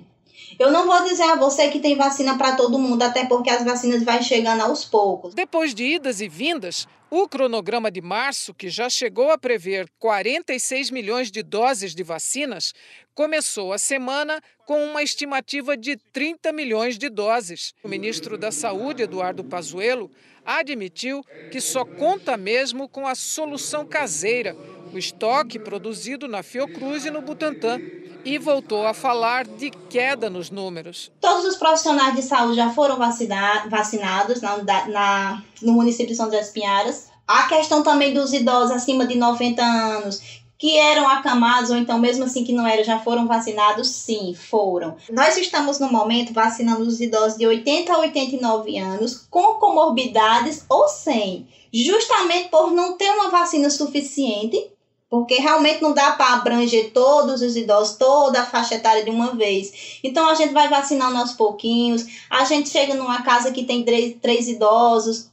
Eu 0.60 0.72
não 0.72 0.86
vou 0.86 1.04
dizer 1.04 1.24
a 1.24 1.36
você 1.36 1.70
que 1.70 1.80
tem 1.80 1.96
vacina 1.96 2.38
para 2.38 2.56
todo 2.56 2.80
mundo, 2.80 3.02
até 3.02 3.26
porque 3.26 3.50
as 3.50 3.64
vacinas 3.64 4.04
vai 4.04 4.22
chegando 4.22 4.62
aos 4.62 4.86
poucos. 4.86 5.34
Depois 5.34 5.74
de 5.74 5.84
idas 5.84 6.22
e 6.22 6.28
vindas, 6.28 6.88
o 7.10 7.28
cronograma 7.28 7.92
de 7.92 8.02
março, 8.02 8.54
que 8.54 8.70
já 8.70 8.90
chegou 8.90 9.32
a 9.32 9.38
prever 9.38 9.90
46 10.00 10.90
milhões 10.92 11.30
de 11.30 11.44
doses 11.44 11.94
de 11.94 12.04
vacinas, 12.04 12.74
começou 13.14 13.74
a 13.74 13.78
semana 13.78 14.42
com 14.66 14.84
uma 14.86 15.04
estimativa 15.04 15.76
de 15.76 15.98
30 16.14 16.54
milhões 16.54 16.98
de 16.98 17.10
doses. 17.10 17.74
O 17.84 17.90
ministro 17.90 18.38
da 18.38 18.52
Saúde, 18.52 19.04
Eduardo 19.04 19.44
Pazuello, 19.44 20.10
admitiu 20.46 21.24
que 21.52 21.60
só 21.60 21.84
conta 21.84 22.38
mesmo 22.38 22.88
com 22.88 23.06
a 23.06 23.14
solução 23.14 23.86
caseira, 23.86 24.56
o 24.94 24.98
estoque 24.98 25.58
produzido 25.58 26.28
na 26.28 26.44
Fiocruz 26.44 27.06
e 27.06 27.12
no 27.12 27.22
Butantan 27.22 27.80
e 28.24 28.38
voltou 28.38 28.86
a 28.86 28.94
falar 28.94 29.46
de 29.46 29.70
queda 29.70 30.30
nos 30.30 30.50
números. 30.50 31.12
Todos 31.20 31.46
os 31.46 31.56
profissionais 31.56 32.16
de 32.16 32.22
saúde 32.22 32.56
já 32.56 32.70
foram 32.70 32.98
vacinados 32.98 34.42
na, 34.42 34.58
na, 34.88 35.44
no 35.62 35.74
município 35.74 36.08
de 36.08 36.16
São 36.16 36.26
José 36.26 36.40
dos 36.40 36.50
Pinharas. 36.50 37.10
A 37.28 37.44
questão 37.48 37.82
também 37.82 38.14
dos 38.14 38.34
idosos 38.34 38.72
acima 38.72 39.06
de 39.06 39.16
90 39.16 39.64
anos, 39.64 40.42
que 40.58 40.78
eram 40.78 41.08
acamados 41.08 41.72
ou 41.72 41.78
então 41.78 41.98
mesmo 41.98 42.26
assim 42.26 42.44
que 42.44 42.54
não 42.54 42.68
eram, 42.68 42.84
já 42.84 43.00
foram 43.00 43.26
vacinados? 43.28 43.88
Sim, 43.88 44.36
foram. 44.36 44.96
Nós 45.10 45.38
estamos 45.38 45.80
no 45.80 45.92
momento 45.92 46.34
vacinando 46.34 46.84
os 46.84 47.02
idosos 47.02 47.38
de 47.38 47.48
80 47.48 47.92
a 47.92 48.00
89 48.00 48.78
anos 48.78 49.26
com 49.30 49.56
comorbidades 49.56 50.64
ou 50.70 50.88
sem, 50.88 51.48
justamente 51.74 52.50
por 52.50 52.72
não 52.72 52.94
ter 52.98 53.10
uma 53.12 53.30
vacina 53.30 53.70
suficiente 53.70 54.72
porque 55.12 55.36
realmente 55.36 55.82
não 55.82 55.94
dá 55.94 56.14
para 56.14 56.36
abranger 56.36 56.92
todos 56.94 57.42
os 57.42 57.58
idosos, 57.58 57.98
toda 57.98 58.42
a 58.42 58.46
faixa 58.46 58.76
etária 58.76 59.04
de 59.04 59.10
uma 59.10 59.36
vez. 59.36 60.00
Então 60.02 60.30
a 60.30 60.36
gente 60.36 60.54
vai 60.54 60.70
vacinando 60.70 61.18
aos 61.18 61.34
pouquinhos, 61.34 62.06
a 62.30 62.46
gente 62.46 62.70
chega 62.70 62.96
numa 62.96 63.22
casa 63.22 63.52
que 63.52 63.66
tem 63.66 63.84
três, 63.84 64.16
três 64.22 64.48
idosos, 64.48 65.30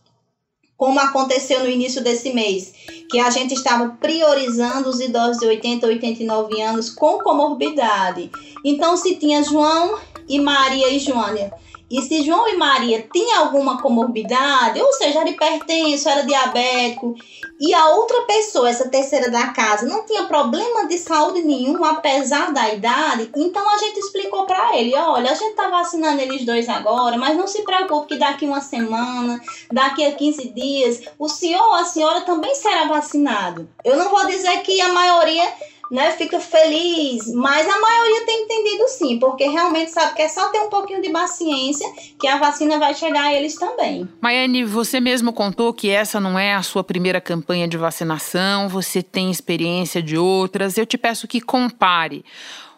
como 0.76 0.98
aconteceu 0.98 1.60
no 1.60 1.70
início 1.70 2.02
desse 2.02 2.32
mês, 2.32 2.74
que 3.08 3.20
a 3.20 3.30
gente 3.30 3.54
estava 3.54 3.90
priorizando 4.00 4.88
os 4.88 4.98
idosos 4.98 5.38
de 5.38 5.46
80 5.46 5.86
a 5.86 5.90
89 5.90 6.60
anos 6.60 6.90
com 6.90 7.18
comorbidade. 7.18 8.32
Então, 8.64 8.96
se 8.96 9.14
tinha 9.14 9.44
João 9.44 9.96
e 10.28 10.40
Maria 10.40 10.88
e 10.90 10.98
Joânia 10.98 11.52
e 11.90 12.02
se 12.02 12.22
João 12.22 12.48
e 12.48 12.56
Maria 12.56 13.06
tinham 13.12 13.44
alguma 13.44 13.80
comorbidade, 13.80 14.80
ou 14.80 14.92
seja, 14.92 15.20
era 15.20 15.30
hipertenso, 15.30 16.08
era 16.08 16.22
diabético, 16.22 17.14
e 17.58 17.74
a 17.74 17.88
outra 17.90 18.22
pessoa, 18.22 18.68
essa 18.68 18.88
terceira 18.88 19.30
da 19.30 19.48
casa, 19.48 19.86
não 19.86 20.04
tinha 20.04 20.24
problema 20.24 20.86
de 20.86 20.98
saúde 20.98 21.42
nenhum, 21.42 21.84
apesar 21.84 22.52
da 22.52 22.72
idade, 22.72 23.30
então 23.34 23.68
a 23.68 23.78
gente 23.78 23.98
explicou 23.98 24.46
para 24.46 24.76
ele: 24.76 24.94
olha, 24.94 25.30
a 25.30 25.34
gente 25.34 25.54
tá 25.54 25.68
vacinando 25.68 26.20
eles 26.20 26.44
dois 26.44 26.68
agora, 26.68 27.16
mas 27.16 27.36
não 27.36 27.46
se 27.46 27.62
preocupe 27.62 28.08
que 28.08 28.16
daqui 28.16 28.46
uma 28.46 28.60
semana, 28.60 29.40
daqui 29.72 30.04
a 30.04 30.12
15 30.12 30.50
dias, 30.50 31.02
o 31.18 31.28
senhor 31.28 31.62
ou 31.62 31.74
a 31.74 31.84
senhora 31.84 32.20
também 32.20 32.54
será 32.54 32.86
vacinado. 32.86 33.68
Eu 33.84 33.96
não 33.96 34.10
vou 34.10 34.26
dizer 34.26 34.58
que 34.62 34.80
a 34.80 34.92
maioria 34.92 35.52
né, 35.90 36.12
fica 36.12 36.38
feliz, 36.38 37.32
mas 37.34 37.66
a 37.66 37.80
maioria 37.80 38.26
tem 38.26 38.42
entendido 38.44 38.88
sim, 38.88 39.18
porque 39.18 39.48
realmente 39.48 39.90
sabe 39.90 40.14
que 40.14 40.22
é 40.22 40.28
só 40.28 40.48
ter 40.48 40.60
um 40.60 40.68
pouquinho 40.68 41.00
de 41.00 41.10
paciência 41.10 41.88
que 42.18 42.26
a 42.26 42.38
vacina 42.38 42.78
vai 42.78 42.94
chegar 42.94 43.24
a 43.24 43.34
eles 43.34 43.54
também. 43.54 44.08
Maiane, 44.20 44.64
você 44.64 45.00
mesmo 45.00 45.32
contou 45.32 45.72
que 45.72 45.90
essa 45.90 46.20
não 46.20 46.38
é 46.38 46.54
a 46.54 46.62
sua 46.62 46.84
primeira 46.84 47.20
campanha 47.20 47.66
de 47.66 47.76
vacinação, 47.76 48.68
você 48.68 49.02
tem 49.02 49.30
experiência 49.30 50.02
de 50.02 50.16
outras. 50.16 50.76
Eu 50.76 50.86
te 50.86 50.98
peço 50.98 51.26
que 51.26 51.40
compare. 51.40 52.24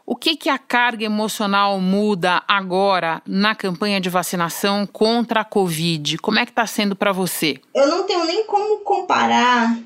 O 0.07 0.17
que, 0.17 0.37
que 0.37 0.49
a 0.49 0.59
carga 0.59 1.05
emocional 1.05 1.79
muda 1.79 2.43
agora 2.49 3.23
na 3.25 3.55
campanha 3.55 4.01
de 4.01 4.11
vacinação 4.11 4.85
contra 4.85 5.43
a 5.43 5.45
Covid? 5.45 6.19
Como 6.19 6.39
é 6.39 6.45
que 6.45 6.51
está 6.51 6.67
sendo 6.67 6.97
para 6.97 7.13
você? 7.13 7.61
Eu 7.73 7.87
não 7.87 8.03
tenho 8.05 8.25
nem 8.25 8.45
como 8.45 8.81
comparar 8.81 9.79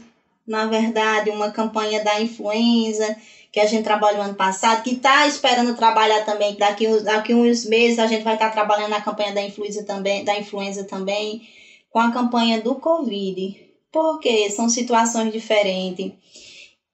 na 0.46 0.66
verdade, 0.66 1.30
uma 1.30 1.50
campanha 1.50 2.02
da 2.04 2.20
influenza 2.20 3.16
que 3.50 3.60
a 3.60 3.66
gente 3.66 3.84
trabalhou 3.84 4.20
ano 4.20 4.34
passado, 4.34 4.82
que 4.82 4.94
está 4.94 5.26
esperando 5.28 5.76
trabalhar 5.76 6.24
também, 6.24 6.56
daqui, 6.56 6.88
daqui 7.02 7.34
uns 7.34 7.64
meses 7.64 8.00
a 8.00 8.06
gente 8.06 8.24
vai 8.24 8.34
estar 8.34 8.48
tá 8.48 8.52
trabalhando 8.52 8.90
na 8.90 9.00
campanha 9.00 9.32
da 9.32 9.42
influenza 9.42 9.84
também, 9.84 10.24
da 10.24 10.36
influenza 10.36 10.82
também, 10.82 11.42
com 11.88 12.00
a 12.00 12.10
campanha 12.10 12.60
do 12.60 12.74
Covid. 12.74 13.56
Porque 13.92 14.50
são 14.50 14.68
situações 14.68 15.32
diferentes. 15.32 16.12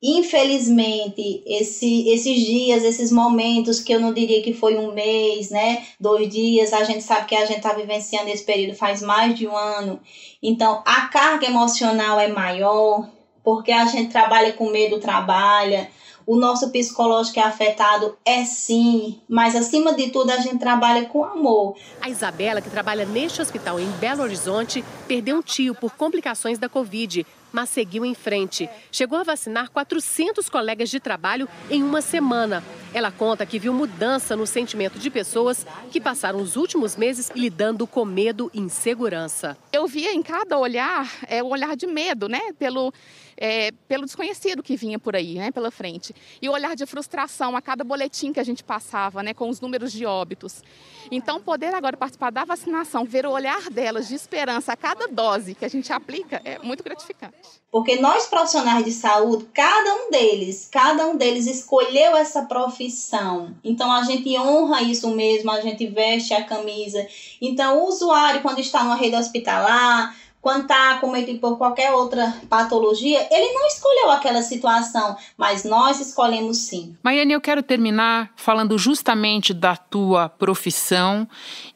Infelizmente, 0.03 1.43
esse, 1.47 2.09
esses 2.11 2.41
dias, 2.41 2.85
esses 2.85 3.11
momentos 3.11 3.81
que 3.81 3.93
eu 3.93 4.01
não 4.01 4.13
diria 4.13 4.43
que 4.43 4.53
foi 4.53 4.77
um 4.77 4.93
mês, 4.93 5.51
né? 5.51 5.87
Dois 5.99 6.29
dias, 6.29 6.75
a 6.75 6.85
gente 6.85 7.03
sabe 7.03 7.27
que 7.27 7.37
a 7.37 7.45
gente 7.45 7.59
está 7.59 7.73
vivenciando 7.73 8.29
esse 8.29 8.45
período 8.45 8.77
faz 8.77 9.01
mais 9.03 9.35
de 9.35 9.47
um 9.47 9.57
ano. 9.57 10.01
Então, 10.43 10.83
a 10.87 11.09
carga 11.09 11.47
emocional 11.47 12.19
é 12.19 12.29
maior, 12.29 13.11
porque 13.43 13.73
a 13.73 13.87
gente 13.87 14.11
trabalha 14.11 14.53
com 14.53 14.71
medo, 14.71 15.01
trabalha. 15.01 15.91
O 16.27 16.37
nosso 16.37 16.71
psicológico 16.71 17.41
é 17.41 17.43
afetado, 17.43 18.17
é 18.25 18.45
sim, 18.45 19.21
mas 19.29 19.57
acima 19.57 19.95
de 19.95 20.11
tudo 20.11 20.31
a 20.31 20.37
gente 20.37 20.59
trabalha 20.59 21.07
com 21.07 21.25
amor. 21.25 21.75
A 22.01 22.09
Isabela, 22.09 22.61
que 22.61 22.71
trabalha 22.71 23.05
neste 23.05 23.43
hospital 23.43 23.81
em 23.81 23.91
Belo 23.93 24.23
Horizonte, 24.23 24.85
perdeu 25.09 25.39
um 25.39 25.43
tio 25.43 25.75
por 25.75 25.93
complicações 25.97 26.59
da 26.59 26.69
Covid, 26.69 27.27
mas 27.53 27.69
seguiu 27.69 28.05
em 28.05 28.15
frente. 28.15 28.69
Chegou 28.93 29.19
a 29.19 29.25
vacinar 29.25 29.71
400 29.71 30.49
colegas 30.49 30.89
de 30.89 31.01
trabalho 31.01 31.49
em 31.69 31.83
uma 31.83 32.01
semana. 32.01 32.63
Ela 32.93 33.11
conta 33.11 33.47
que 33.47 33.59
viu 33.59 33.73
mudança 33.73 34.37
no 34.37 34.47
sentimento 34.47 34.99
de 34.99 35.11
pessoas 35.11 35.67
que 35.91 36.01
passaram 36.01 36.41
os 36.41 36.57
últimos 36.57 36.97
meses 36.97 37.31
lidando 37.35 37.87
com 37.87 38.05
medo 38.05 38.51
e 38.55 38.61
insegurança. 38.61 39.57
Eu 39.73 39.87
via 39.87 40.13
em 40.13 40.23
cada 40.23 40.59
olhar 40.59 41.11
é, 41.29 41.43
o 41.43 41.49
olhar 41.49 41.77
de 41.77 41.87
medo, 41.87 42.29
né? 42.29 42.53
Pelo, 42.59 42.93
é, 43.41 43.73
pelo 43.89 44.05
desconhecido 44.05 44.63
que 44.63 44.77
vinha 44.77 44.99
por 44.99 45.17
aí, 45.17 45.37
né? 45.37 45.51
Pela 45.51 45.71
frente. 45.71 46.15
E 46.43 46.49
o 46.49 46.53
olhar 46.53 46.77
de 46.77 46.85
frustração 46.85 47.57
a 47.57 47.63
cada 47.63 47.83
boletim 47.83 48.35
que 48.35 48.39
a 48.39 48.45
gente 48.45 48.63
passava, 48.63 49.23
né? 49.23 49.33
Com 49.33 49.49
os 49.49 49.61
números 49.61 49.91
de 49.91 50.05
óbitos. 50.05 50.63
Então, 51.11 51.41
poder 51.41 51.75
agora 51.75 51.97
participar 51.97 52.31
da 52.31 52.45
vacinação, 52.45 53.05
ver 53.05 53.25
o 53.25 53.31
olhar 53.31 53.71
delas 53.71 54.07
de 54.07 54.15
esperança 54.15 54.75
a 54.75 54.77
cada 54.77 55.09
dose 55.09 55.55
que 55.55 55.65
a 55.65 55.69
gente 55.69 55.91
aplica 55.91 56.43
é 56.45 56.59
muito 56.59 56.85
gratificante. 56.85 57.35
Porque 57.71 57.97
nós 57.97 58.27
profissionais 58.27 58.85
de 58.85 58.93
saúde, 58.93 59.47
cada 59.55 59.95
um 59.95 60.11
deles, 60.11 60.69
cada 60.71 61.07
um 61.07 61.17
deles 61.17 61.47
escolheu 61.47 62.17
essa 62.17 62.43
profissão. 62.43 63.55
Então 63.65 63.91
a 63.91 64.03
gente 64.03 64.37
honra 64.39 64.83
isso 64.83 65.09
mesmo, 65.11 65.51
a 65.51 65.61
gente 65.61 65.87
veste 65.87 66.35
a 66.35 66.45
camisa. 66.45 67.07
Então 67.41 67.79
o 67.79 67.89
usuário 67.89 68.43
quando 68.43 68.59
está 68.59 68.83
numa 68.83 68.97
rede 68.97 69.15
hospitalar, 69.15 70.17
quando 70.41 70.63
está 70.63 70.99
cometido 70.99 71.39
por 71.39 71.59
qualquer 71.59 71.93
outra 71.93 72.35
patologia, 72.49 73.29
ele 73.31 73.53
não 73.53 73.67
escolheu 73.67 74.11
aquela 74.11 74.43
situação, 74.43 75.17
mas 75.37 75.65
nós 75.65 76.01
escolhemos 76.01 76.57
sim. 76.59 76.97
Maiane, 77.03 77.33
eu 77.33 77.41
quero 77.41 77.63
terminar 77.63 78.33
falando 78.37 78.79
justamente 78.79 79.53
da 79.53 79.77
tua 79.77 80.29
profissão 80.29 81.29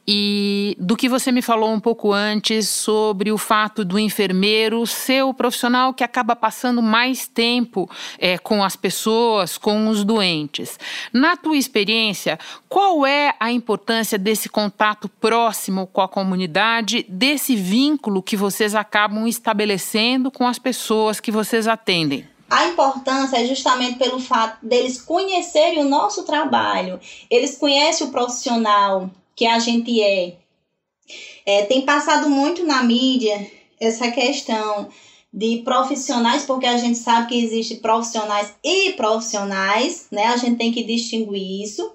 e 0.06 0.76
do 0.78 0.96
que 0.96 1.08
você 1.08 1.30
me 1.30 1.42
falou 1.42 1.72
um 1.72 1.80
pouco 1.80 2.12
antes 2.12 2.68
sobre 2.68 3.30
o 3.30 3.38
fato 3.38 3.84
do 3.84 3.98
enfermeiro 3.98 4.86
ser 4.86 5.22
o 5.22 5.34
profissional 5.34 5.94
que 5.94 6.02
acaba 6.02 6.34
passando 6.34 6.82
mais 6.82 7.28
tempo 7.28 7.88
é, 8.18 8.38
com 8.38 8.64
as 8.64 8.76
pessoas, 8.76 9.56
com 9.56 9.88
os 9.88 10.04
doentes. 10.04 10.78
Na 11.12 11.36
tua 11.36 11.56
experiência, 11.56 12.38
qual 12.68 13.06
é 13.06 13.34
a 13.38 13.52
importância 13.52 14.18
desse 14.18 14.48
contato 14.48 15.08
próximo 15.08 15.86
com 15.86 16.00
a 16.00 16.08
comunidade, 16.08 17.04
desse 17.08 17.54
vínculo 17.54 18.22
que 18.22 18.36
você 18.36 18.64
vocês 18.64 18.74
acabam 18.74 19.26
estabelecendo 19.26 20.30
com 20.30 20.46
as 20.46 20.58
pessoas 20.58 21.18
que 21.18 21.32
vocês 21.32 21.66
atendem? 21.66 22.26
A 22.48 22.66
importância 22.66 23.36
é 23.36 23.46
justamente 23.46 23.98
pelo 23.98 24.20
fato 24.20 24.64
deles 24.64 25.02
conhecerem 25.02 25.80
o 25.80 25.88
nosso 25.88 26.24
trabalho, 26.24 27.00
eles 27.28 27.58
conhecem 27.58 28.06
o 28.06 28.10
profissional 28.10 29.10
que 29.34 29.46
a 29.46 29.58
gente 29.58 30.02
é. 30.02 30.36
é 31.44 31.62
tem 31.64 31.82
passado 31.82 32.28
muito 32.28 32.64
na 32.64 32.82
mídia 32.82 33.50
essa 33.80 34.10
questão 34.10 34.88
de 35.32 35.62
profissionais, 35.64 36.44
porque 36.44 36.64
a 36.64 36.76
gente 36.76 36.96
sabe 36.96 37.28
que 37.28 37.44
existe 37.44 37.76
profissionais 37.76 38.54
e 38.62 38.92
profissionais, 38.92 40.06
né? 40.10 40.26
A 40.26 40.36
gente 40.36 40.56
tem 40.56 40.70
que 40.70 40.84
distinguir 40.84 41.62
isso 41.62 41.92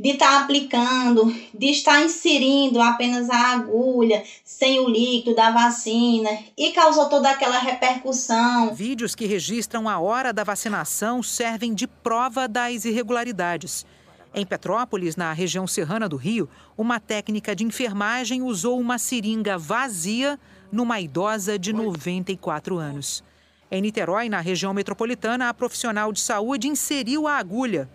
de 0.00 0.10
estar 0.10 0.30
tá 0.30 0.40
aplicando, 0.40 1.32
de 1.52 1.66
estar 1.66 2.02
inserindo 2.02 2.80
apenas 2.80 3.28
a 3.28 3.52
agulha 3.52 4.24
sem 4.42 4.80
o 4.80 4.88
líquido 4.88 5.36
da 5.36 5.50
vacina 5.50 6.30
e 6.56 6.72
causou 6.72 7.08
toda 7.08 7.30
aquela 7.30 7.58
repercussão. 7.58 8.74
Vídeos 8.74 9.14
que 9.14 9.26
registram 9.26 9.88
a 9.88 10.00
hora 10.00 10.32
da 10.32 10.42
vacinação 10.42 11.22
servem 11.22 11.74
de 11.74 11.86
prova 11.86 12.48
das 12.48 12.86
irregularidades. 12.86 13.84
Em 14.32 14.46
Petrópolis, 14.46 15.16
na 15.16 15.32
região 15.32 15.66
serrana 15.66 16.08
do 16.08 16.16
Rio, 16.16 16.48
uma 16.76 17.00
técnica 17.00 17.54
de 17.54 17.64
enfermagem 17.64 18.42
usou 18.42 18.78
uma 18.78 18.98
seringa 18.98 19.58
vazia 19.58 20.38
numa 20.70 21.00
idosa 21.00 21.58
de 21.58 21.72
94 21.72 22.78
anos. 22.78 23.24
Em 23.70 23.80
Niterói, 23.82 24.28
na 24.28 24.40
região 24.40 24.72
metropolitana, 24.72 25.48
a 25.48 25.54
profissional 25.54 26.12
de 26.12 26.20
saúde 26.20 26.68
inseriu 26.68 27.26
a 27.26 27.36
agulha 27.36 27.88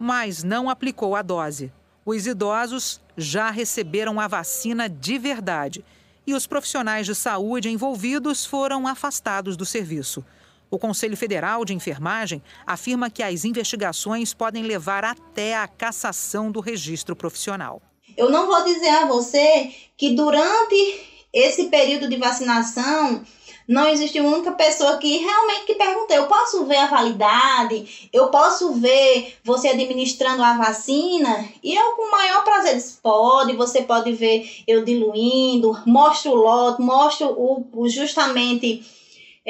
mas 0.00 0.42
não 0.42 0.70
aplicou 0.70 1.14
a 1.14 1.20
dose. 1.20 1.70
Os 2.06 2.26
idosos 2.26 3.02
já 3.18 3.50
receberam 3.50 4.18
a 4.18 4.26
vacina 4.26 4.88
de 4.88 5.18
verdade 5.18 5.84
e 6.26 6.32
os 6.32 6.46
profissionais 6.46 7.04
de 7.04 7.14
saúde 7.14 7.68
envolvidos 7.68 8.46
foram 8.46 8.86
afastados 8.86 9.58
do 9.58 9.66
serviço. 9.66 10.24
O 10.70 10.78
Conselho 10.78 11.16
Federal 11.16 11.64
de 11.64 11.74
Enfermagem 11.74 12.40
afirma 12.64 13.10
que 13.10 13.24
as 13.24 13.44
investigações 13.44 14.32
podem 14.32 14.62
levar 14.62 15.04
até 15.04 15.56
a 15.56 15.66
cassação 15.66 16.52
do 16.52 16.60
registro 16.60 17.16
profissional. 17.16 17.82
Eu 18.16 18.30
não 18.30 18.46
vou 18.46 18.62
dizer 18.62 18.90
a 18.90 19.06
você 19.06 19.72
que 19.96 20.14
durante 20.14 21.00
esse 21.32 21.64
período 21.64 22.08
de 22.08 22.16
vacinação 22.16 23.24
não 23.66 23.88
existe 23.88 24.20
única 24.20 24.52
pessoa 24.52 24.98
que 24.98 25.16
realmente 25.18 25.66
que 25.66 25.74
perguntou, 25.74 26.16
eu 26.16 26.26
posso 26.26 26.64
ver 26.64 26.76
a 26.76 26.86
validade, 26.86 28.08
eu 28.12 28.28
posso 28.28 28.72
ver 28.74 29.38
você 29.42 29.68
administrando 29.68 30.42
a 30.42 30.56
vacina, 30.56 31.48
e 31.62 31.74
eu 31.74 31.92
com 31.92 32.02
o 32.02 32.10
maior 32.10 32.44
prazer 32.44 32.74
disse, 32.74 32.98
pode, 33.00 33.56
você 33.56 33.82
pode 33.82 34.12
ver 34.12 34.62
eu 34.68 34.84
diluindo, 34.84 35.76
mostro 35.84 36.32
o 36.32 36.36
lote, 36.36 36.80
mostro 36.80 37.34
o 37.72 37.88
justamente 37.88 38.99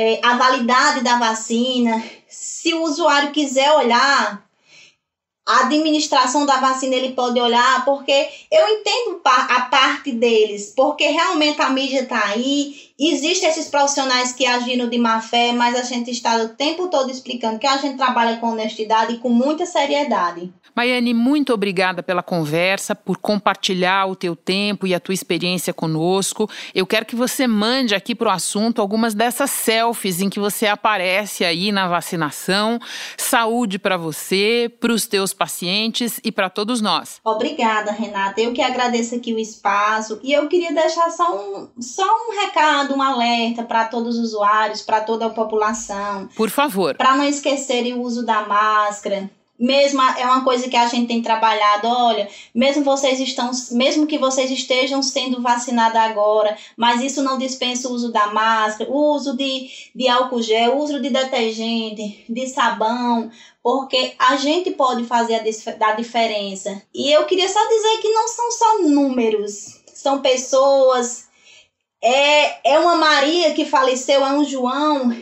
é, 0.01 0.19
a 0.23 0.35
validade 0.35 1.03
da 1.03 1.19
vacina. 1.19 2.03
Se 2.27 2.73
o 2.73 2.85
usuário 2.85 3.33
quiser 3.33 3.71
olhar, 3.73 4.43
a 5.47 5.61
administração 5.61 6.47
da 6.47 6.57
vacina 6.57 6.95
ele 6.95 7.13
pode 7.13 7.39
olhar, 7.39 7.85
porque 7.85 8.31
eu 8.51 8.67
entendo 8.69 9.21
a 9.25 9.61
parte 9.63 10.11
deles, 10.13 10.73
porque 10.75 11.05
realmente 11.05 11.61
a 11.61 11.69
mídia 11.69 12.03
está 12.03 12.29
aí, 12.29 12.90
existem 13.09 13.49
esses 13.49 13.69
profissionais 13.69 14.33
que 14.33 14.45
agiram 14.45 14.89
de 14.89 14.99
má 14.99 15.21
fé, 15.21 15.53
mas 15.53 15.75
a 15.75 15.83
gente 15.83 16.11
está 16.11 16.37
o 16.37 16.51
tempo 16.51 16.89
todo 16.89 17.11
explicando 17.11 17.59
que 17.59 17.67
a 17.67 17.77
gente 17.79 17.97
trabalha 17.97 18.37
com 18.37 18.51
honestidade 18.51 19.15
e 19.15 19.19
com 19.19 19.31
muita 19.31 19.65
seriedade. 19.65 20.53
Maiane, 20.75 21.13
muito 21.13 21.53
obrigada 21.53 22.03
pela 22.03 22.23
conversa, 22.23 22.95
por 22.95 23.19
compartilhar 23.19 24.07
o 24.07 24.17
teu 24.17 24.37
tempo 24.37 24.87
e 24.87 24.95
a 24.95 25.01
tua 25.01 25.15
experiência 25.15 25.73
conosco. 25.73 26.49
Eu 26.75 26.87
quero 26.87 27.07
que 27.07 27.17
você 27.17 27.47
mande 27.47 27.95
aqui 27.95 28.15
para 28.15 28.29
o 28.29 28.33
assunto 28.33 28.81
algumas 28.81 29.15
dessas 29.15 29.51
selfies 29.51 30.21
em 30.21 30.31
que 30.31 30.39
você 30.39 30.67
aparece 30.67 31.45
aí 31.45 31.73
na 31.73 31.89
vacinação. 31.89 32.79
Saúde 33.17 33.79
para 33.79 33.97
você, 33.97 34.73
para 34.81 34.93
os 34.93 35.07
teus 35.07 35.35
pacientes 35.35 36.21
e 36.25 36.31
para 36.31 36.49
todos 36.49 36.81
nós. 36.81 37.21
Obrigada, 37.25 37.93
Renata. 37.93 38.41
Eu 38.41 38.53
que 38.53 38.63
agradeço 38.63 39.15
aqui 39.15 39.35
o 39.35 39.39
espaço 39.39 40.21
e 40.23 40.33
eu 40.33 40.49
queria 40.49 40.73
deixar 40.73 41.11
só 41.11 41.37
um, 41.37 41.69
só 41.81 42.05
um 42.05 42.41
recado, 42.41 42.90
um 42.93 43.03
alerta 43.03 43.63
para 43.63 43.85
todos 43.85 44.19
os 44.19 44.33
usuários, 44.33 44.83
para 44.83 45.01
toda 45.01 45.27
a 45.27 45.31
população. 45.31 46.29
Por 46.37 46.51
favor. 46.51 46.97
Para 46.97 47.17
não 47.17 47.25
esquecerem 47.25 47.95
o 47.95 48.03
uso 48.03 48.25
da 48.25 48.47
máscara 48.47 49.31
mesmo 49.61 50.01
é 50.01 50.25
uma 50.25 50.43
coisa 50.43 50.71
que 50.71 50.77
a 50.77 50.87
gente 50.87 51.07
tem 51.07 51.21
trabalhado, 51.21 51.87
olha, 51.87 52.27
mesmo 52.55 52.83
vocês 52.83 53.21
estão, 53.21 53.51
mesmo 53.73 54.07
que 54.07 54.17
vocês 54.17 54.51
estejam 54.51 55.03
sendo 55.03 55.43
vacinados 55.43 56.01
agora, 56.01 56.57
mas 56.75 57.03
isso 57.03 57.23
não 57.23 57.37
dispensa 57.37 57.87
o 57.87 57.93
uso 57.93 58.11
da 58.11 58.29
máscara, 58.29 58.91
o 58.91 59.15
uso 59.15 59.37
de, 59.37 59.69
de 59.95 60.09
álcool 60.09 60.41
gel, 60.41 60.77
o 60.77 60.83
uso 60.83 60.99
de 60.99 61.11
detergente, 61.11 62.25
de 62.27 62.47
sabão, 62.47 63.31
porque 63.63 64.15
a 64.19 64.35
gente 64.37 64.71
pode 64.71 65.05
fazer 65.05 65.35
a, 65.35 65.89
a 65.89 65.93
diferença. 65.93 66.81
E 66.95 67.13
eu 67.13 67.27
queria 67.27 67.49
só 67.49 67.61
dizer 67.69 67.99
que 68.01 68.09
não 68.09 68.29
são 68.29 68.51
só 68.53 68.79
números, 68.79 69.79
são 69.93 70.23
pessoas. 70.23 71.29
É, 72.03 72.73
é 72.75 72.79
uma 72.79 72.97
Maria 72.97 73.53
que 73.53 73.65
faleceu, 73.65 74.25
é 74.25 74.33
um 74.33 74.45
João 74.45 75.13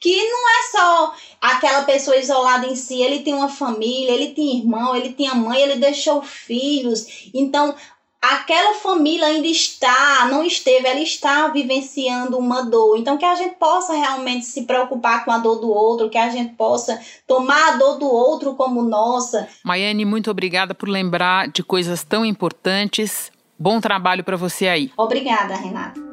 que 0.00 0.16
não 0.16 0.48
é 0.48 0.62
só 0.70 1.14
aquela 1.40 1.82
pessoa 1.82 2.16
isolada 2.16 2.66
em 2.66 2.76
si, 2.76 3.02
ele 3.02 3.20
tem 3.20 3.34
uma 3.34 3.48
família, 3.48 4.12
ele 4.12 4.28
tem 4.28 4.58
irmão, 4.58 4.94
ele 4.94 5.12
tem 5.12 5.28
a 5.28 5.34
mãe, 5.34 5.60
ele 5.60 5.76
deixou 5.76 6.22
filhos. 6.22 7.30
Então, 7.34 7.74
aquela 8.22 8.74
família 8.74 9.26
ainda 9.26 9.48
está, 9.48 10.28
não 10.30 10.44
esteve, 10.44 10.86
ela 10.86 11.00
está 11.00 11.48
vivenciando 11.48 12.38
uma 12.38 12.62
dor. 12.62 12.96
Então, 12.96 13.16
que 13.16 13.24
a 13.24 13.34
gente 13.34 13.56
possa 13.56 13.92
realmente 13.92 14.46
se 14.46 14.62
preocupar 14.62 15.24
com 15.24 15.32
a 15.32 15.38
dor 15.38 15.56
do 15.56 15.68
outro, 15.68 16.10
que 16.10 16.18
a 16.18 16.28
gente 16.30 16.54
possa 16.54 17.00
tomar 17.26 17.72
a 17.72 17.76
dor 17.76 17.98
do 17.98 18.06
outro 18.06 18.54
como 18.54 18.82
nossa. 18.82 19.48
Maiane, 19.64 20.04
muito 20.04 20.30
obrigada 20.30 20.74
por 20.74 20.88
lembrar 20.88 21.48
de 21.48 21.62
coisas 21.62 22.04
tão 22.04 22.24
importantes. 22.24 23.32
Bom 23.58 23.80
trabalho 23.80 24.22
para 24.22 24.36
você 24.36 24.68
aí. 24.68 24.92
Obrigada, 24.96 25.56
Renata. 25.56 26.07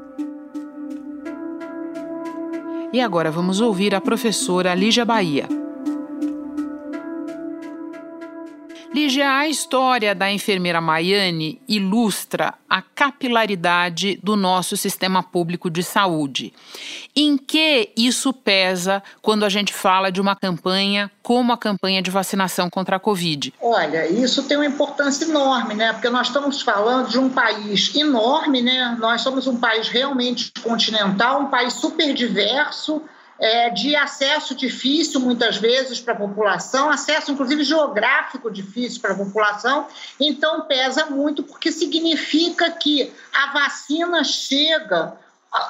E 2.95 3.01
agora 3.01 3.29
vamos 3.29 3.59
ouvir 3.59 3.93
a 3.93 3.99
professora 3.99 4.73
Lígia 4.73 5.03
Bahia. 5.03 5.64
Lígia, 8.95 9.29
a 9.29 9.45
história 9.45 10.15
da 10.15 10.31
enfermeira 10.31 10.79
Maiane 10.79 11.61
ilustra 11.67 12.53
a 12.69 12.81
capilaridade 12.81 14.17
do 14.23 14.37
nosso 14.37 14.77
sistema 14.77 15.21
público 15.21 15.69
de 15.69 15.83
saúde. 15.83 16.53
Em 17.13 17.37
que 17.37 17.91
isso 17.97 18.31
pesa 18.31 19.03
quando 19.21 19.43
a 19.43 19.49
gente 19.49 19.73
fala 19.73 20.09
de 20.09 20.21
uma 20.21 20.33
campanha 20.33 21.11
como 21.21 21.51
a 21.51 21.57
campanha 21.57 22.01
de 22.01 22.09
vacinação 22.09 22.69
contra 22.69 22.95
a 22.95 22.99
Covid? 22.99 23.53
Olha, 23.61 24.07
isso 24.07 24.43
tem 24.43 24.55
uma 24.55 24.65
importância 24.65 25.25
enorme, 25.25 25.73
né? 25.73 25.91
Porque 25.91 26.09
nós 26.09 26.27
estamos 26.27 26.61
falando 26.61 27.09
de 27.09 27.19
um 27.19 27.29
país 27.29 27.93
enorme, 27.93 28.61
né? 28.61 28.95
Nós 28.97 29.19
somos 29.19 29.45
um 29.45 29.57
país 29.57 29.89
realmente 29.89 30.53
continental, 30.63 31.41
um 31.41 31.47
país 31.47 31.73
super 31.73 32.13
diverso 32.13 33.01
é, 33.39 33.69
de 33.69 33.95
acesso 33.95 34.55
difícil, 34.55 35.19
muitas 35.19 35.57
vezes, 35.57 35.99
para 35.99 36.13
a 36.13 36.17
população, 36.17 36.89
acesso, 36.89 37.31
inclusive, 37.31 37.63
geográfico 37.63 38.49
difícil 38.49 39.01
para 39.01 39.11
a 39.11 39.17
população. 39.17 39.87
Então, 40.19 40.61
pesa 40.61 41.07
muito, 41.07 41.43
porque 41.43 41.71
significa 41.71 42.71
que 42.71 43.11
a 43.33 43.51
vacina 43.51 44.23
chega 44.23 45.13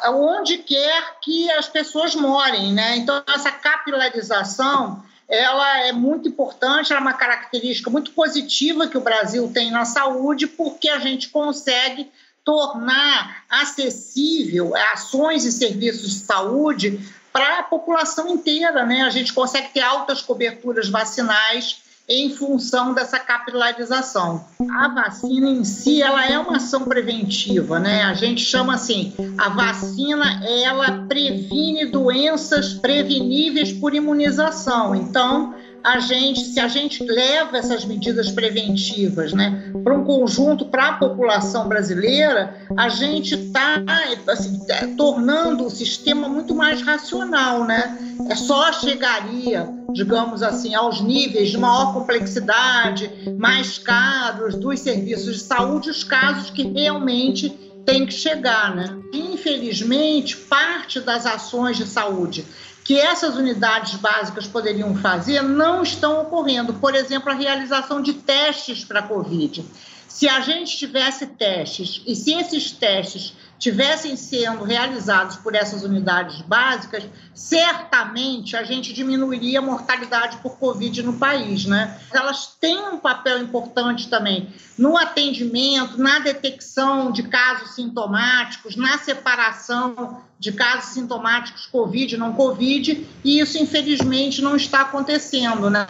onde 0.09 0.59
quer 0.59 1.19
que 1.21 1.49
as 1.51 1.67
pessoas 1.67 2.15
morem. 2.15 2.73
Né? 2.73 2.97
Então, 2.97 3.21
essa 3.27 3.51
capilarização 3.51 5.03
ela 5.27 5.79
é 5.79 5.91
muito 5.91 6.27
importante, 6.27 6.91
ela 6.91 7.01
é 7.01 7.03
uma 7.03 7.13
característica 7.13 7.89
muito 7.89 8.11
positiva 8.11 8.87
que 8.87 8.97
o 8.97 9.01
Brasil 9.01 9.49
tem 9.51 9.71
na 9.71 9.83
saúde, 9.83 10.45
porque 10.45 10.87
a 10.87 10.99
gente 10.99 11.29
consegue 11.29 12.11
tornar 12.43 13.43
acessível 13.49 14.75
ações 14.93 15.45
e 15.45 15.51
serviços 15.51 16.11
de 16.11 16.19
saúde 16.19 16.99
para 17.35 17.59
a 17.59 17.63
população 17.63 18.29
inteira, 18.29 18.85
né? 18.85 19.01
A 19.01 19.09
gente 19.09 19.33
consegue 19.33 19.67
ter 19.73 19.81
altas 19.81 20.21
coberturas 20.21 20.87
vacinais 20.87 21.83
em 22.07 22.29
função 22.29 22.93
dessa 22.93 23.19
capilarização. 23.19 24.45
A 24.71 24.87
vacina 24.87 25.49
em 25.49 25.65
si, 25.65 26.01
ela 26.01 26.25
é 26.25 26.39
uma 26.39 26.55
ação 26.55 26.85
preventiva, 26.85 27.77
né? 27.77 28.03
A 28.03 28.13
gente 28.13 28.39
chama 28.39 28.75
assim, 28.75 29.13
a 29.37 29.49
vacina, 29.49 30.45
ela 30.45 31.05
previne 31.09 31.87
doenças 31.87 32.75
preveníveis 32.75 33.73
por 33.73 33.93
imunização. 33.93 34.95
Então, 34.95 35.55
a 35.85 35.99
gente, 35.99 36.39
se 36.39 36.59
a 36.59 36.67
gente 36.67 37.03
leva 37.03 37.57
essas 37.57 37.85
medidas 37.85 38.31
preventivas 38.31 39.31
né, 39.33 39.71
para 39.83 39.95
um 39.95 40.03
conjunto, 40.03 40.65
para 40.65 40.89
a 40.89 40.93
população 40.93 41.67
brasileira, 41.67 42.55
a 42.75 42.89
gente 42.89 43.35
está 43.35 43.83
assim, 44.27 44.65
é, 44.67 44.87
tornando 44.87 45.63
o 45.63 45.69
sistema 45.69 46.27
muito 46.27 46.55
mais 46.55 46.81
racional. 46.81 47.65
Né? 47.65 47.99
É 48.27 48.35
só 48.35 48.73
chegaria, 48.73 49.69
digamos 49.93 50.41
assim, 50.41 50.73
aos 50.73 51.01
níveis 51.01 51.51
de 51.51 51.57
maior 51.59 51.93
complexidade, 51.93 53.11
mais 53.37 53.77
caros 53.77 54.55
dos 54.55 54.79
serviços 54.79 55.35
de 55.35 55.41
saúde, 55.41 55.91
os 55.91 56.03
casos 56.03 56.49
que 56.49 56.63
realmente 56.63 57.64
tem 57.85 58.05
que 58.05 58.13
chegar, 58.13 58.75
né? 58.75 58.97
Infelizmente, 59.13 60.35
parte 60.35 60.99
das 60.99 61.25
ações 61.25 61.77
de 61.77 61.85
saúde 61.85 62.45
que 62.85 62.99
essas 62.99 63.35
unidades 63.35 63.95
básicas 63.95 64.45
poderiam 64.45 64.95
fazer 64.95 65.41
não 65.41 65.81
estão 65.81 66.21
ocorrendo. 66.21 66.75
Por 66.75 66.93
exemplo, 66.93 67.31
a 67.31 67.33
realização 67.33 67.99
de 67.99 68.13
testes 68.13 68.85
para 68.85 68.99
a 68.99 69.03
Covid. 69.03 69.65
Se 70.15 70.29
a 70.29 70.39
gente 70.39 70.77
tivesse 70.77 71.27
testes 71.27 72.01
e 72.07 72.15
se 72.15 72.31
esses 72.31 72.71
testes 72.71 73.33
tivessem 73.59 74.15
sendo 74.15 74.63
realizados 74.63 75.35
por 75.35 75.53
essas 75.53 75.83
unidades 75.83 76.41
básicas, 76.41 77.03
certamente 77.33 78.55
a 78.55 78.63
gente 78.63 78.93
diminuiria 78.93 79.59
a 79.59 79.61
mortalidade 79.61 80.37
por 80.37 80.57
Covid 80.57 81.03
no 81.03 81.19
país, 81.19 81.65
né? 81.65 81.99
Elas 82.13 82.55
têm 82.61 82.77
um 82.87 82.97
papel 82.97 83.39
importante 83.39 84.09
também 84.09 84.53
no 84.77 84.95
atendimento, 84.95 85.97
na 85.97 86.19
detecção 86.19 87.11
de 87.11 87.23
casos 87.23 87.75
sintomáticos, 87.75 88.77
na 88.77 88.97
separação 88.97 90.23
de 90.39 90.53
casos 90.53 90.93
sintomáticos 90.93 91.65
Covid 91.65 92.15
não 92.15 92.31
Covid, 92.31 93.05
e 93.21 93.39
isso 93.39 93.57
infelizmente 93.57 94.41
não 94.41 94.55
está 94.55 94.79
acontecendo, 94.79 95.69
né? 95.69 95.85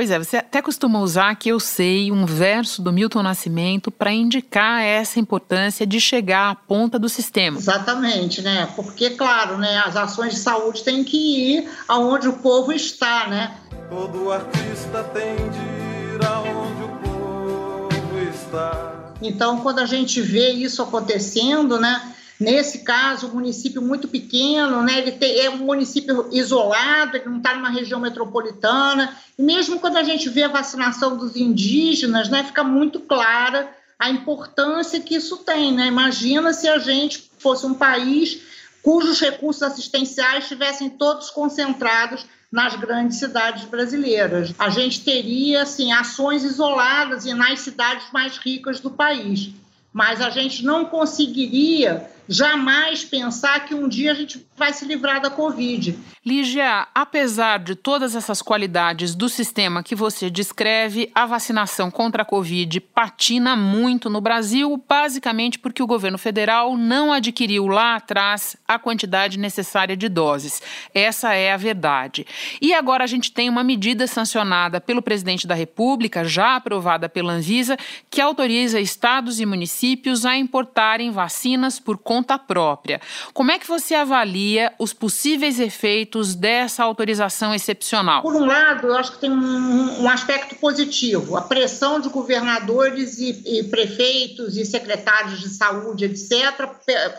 Pois 0.00 0.10
é, 0.10 0.18
você 0.18 0.38
até 0.38 0.62
costuma 0.62 0.98
usar 1.00 1.34
que 1.34 1.50
eu 1.50 1.60
sei 1.60 2.10
um 2.10 2.24
verso 2.24 2.80
do 2.80 2.90
Milton 2.90 3.22
Nascimento 3.22 3.90
para 3.90 4.10
indicar 4.10 4.82
essa 4.82 5.20
importância 5.20 5.86
de 5.86 6.00
chegar 6.00 6.52
à 6.52 6.54
ponta 6.54 6.98
do 6.98 7.06
sistema. 7.06 7.58
Exatamente, 7.58 8.40
né? 8.40 8.66
Porque, 8.74 9.10
claro, 9.10 9.58
né, 9.58 9.76
as 9.84 9.96
ações 9.96 10.32
de 10.32 10.38
saúde 10.38 10.82
têm 10.82 11.04
que 11.04 11.18
ir 11.18 11.68
aonde 11.86 12.28
o 12.28 12.32
povo 12.32 12.72
está, 12.72 13.28
né? 13.28 13.54
Todo 13.90 14.32
artista 14.32 15.02
tem 15.12 15.36
de 15.36 16.14
ir 16.14 16.24
aonde 16.24 16.82
o 16.82 17.90
povo 17.90 18.30
está. 18.32 19.12
Então, 19.20 19.60
quando 19.60 19.80
a 19.80 19.86
gente 19.86 20.22
vê 20.22 20.48
isso 20.52 20.82
acontecendo, 20.82 21.78
né? 21.78 22.09
Nesse 22.40 22.78
caso, 22.78 23.26
um 23.26 23.34
município 23.34 23.82
muito 23.82 24.08
pequeno, 24.08 24.82
né? 24.82 24.98
ele 24.98 25.12
tem, 25.12 25.40
é 25.40 25.50
um 25.50 25.58
município 25.58 26.26
isolado, 26.32 27.18
ele 27.18 27.26
não 27.26 27.36
está 27.36 27.54
numa 27.54 27.68
região 27.68 28.00
metropolitana. 28.00 29.14
E 29.38 29.42
mesmo 29.42 29.78
quando 29.78 29.98
a 29.98 30.02
gente 30.02 30.26
vê 30.30 30.44
a 30.44 30.48
vacinação 30.48 31.18
dos 31.18 31.36
indígenas, 31.36 32.30
né, 32.30 32.42
fica 32.42 32.64
muito 32.64 32.98
clara 33.00 33.70
a 33.98 34.08
importância 34.08 35.00
que 35.00 35.14
isso 35.14 35.36
tem. 35.36 35.70
Né? 35.70 35.88
Imagina 35.88 36.54
se 36.54 36.66
a 36.66 36.78
gente 36.78 37.30
fosse 37.38 37.66
um 37.66 37.74
país 37.74 38.40
cujos 38.82 39.20
recursos 39.20 39.62
assistenciais 39.62 40.44
estivessem 40.44 40.88
todos 40.88 41.28
concentrados 41.28 42.24
nas 42.50 42.74
grandes 42.74 43.18
cidades 43.18 43.64
brasileiras. 43.64 44.54
A 44.58 44.70
gente 44.70 45.04
teria 45.04 45.60
assim 45.60 45.92
ações 45.92 46.42
isoladas 46.42 47.26
e 47.26 47.34
nas 47.34 47.60
cidades 47.60 48.10
mais 48.10 48.38
ricas 48.38 48.80
do 48.80 48.90
país 48.90 49.52
mas 49.92 50.20
a 50.20 50.30
gente 50.30 50.64
não 50.64 50.84
conseguiria 50.84 52.08
jamais 52.30 53.04
pensar 53.04 53.66
que 53.66 53.74
um 53.74 53.88
dia 53.88 54.12
a 54.12 54.14
gente 54.14 54.46
vai 54.56 54.72
se 54.72 54.84
livrar 54.84 55.20
da 55.20 55.30
Covid. 55.30 55.98
Lígia, 56.24 56.86
apesar 56.94 57.58
de 57.58 57.74
todas 57.74 58.14
essas 58.14 58.40
qualidades 58.40 59.16
do 59.16 59.28
sistema 59.28 59.82
que 59.82 59.96
você 59.96 60.30
descreve, 60.30 61.10
a 61.12 61.26
vacinação 61.26 61.90
contra 61.90 62.22
a 62.22 62.24
Covid 62.24 62.78
patina 62.78 63.56
muito 63.56 64.08
no 64.08 64.20
Brasil, 64.20 64.80
basicamente 64.88 65.58
porque 65.58 65.82
o 65.82 65.86
governo 65.88 66.18
federal 66.18 66.76
não 66.76 67.12
adquiriu 67.12 67.66
lá 67.66 67.96
atrás 67.96 68.56
a 68.68 68.78
quantidade 68.78 69.36
necessária 69.36 69.96
de 69.96 70.08
doses. 70.08 70.62
Essa 70.94 71.34
é 71.34 71.52
a 71.52 71.56
verdade. 71.56 72.24
E 72.60 72.72
agora 72.72 73.02
a 73.02 73.08
gente 73.08 73.32
tem 73.32 73.48
uma 73.48 73.64
medida 73.64 74.06
sancionada 74.06 74.80
pelo 74.80 75.02
presidente 75.02 75.48
da 75.48 75.54
República, 75.54 76.22
já 76.24 76.54
aprovada 76.54 77.08
pela 77.08 77.32
Anvisa, 77.32 77.76
que 78.08 78.20
autoriza 78.20 78.78
estados 78.78 79.40
e 79.40 79.46
municípios 79.46 80.24
a 80.24 80.36
importarem 80.36 81.10
vacinas 81.10 81.80
por 81.80 81.98
conta 81.98 82.19
conta 82.20 82.38
própria. 82.38 83.00
Como 83.32 83.50
é 83.50 83.58
que 83.58 83.66
você 83.66 83.94
avalia 83.94 84.72
os 84.78 84.92
possíveis 84.92 85.58
efeitos 85.58 86.34
dessa 86.34 86.84
autorização 86.84 87.54
excepcional? 87.54 88.22
Por 88.22 88.36
um 88.36 88.44
lado, 88.44 88.88
eu 88.88 88.96
acho 88.96 89.12
que 89.12 89.18
tem 89.18 89.30
um, 89.30 90.02
um 90.02 90.08
aspecto 90.08 90.54
positivo. 90.56 91.36
A 91.36 91.42
pressão 91.42 91.98
de 91.98 92.10
governadores 92.10 93.18
e, 93.18 93.42
e, 93.46 93.64
prefeitos 93.64 94.56
e 94.56 94.66
secretários 94.66 95.40
de 95.40 95.48
saúde, 95.48 96.04
etc., 96.04 96.68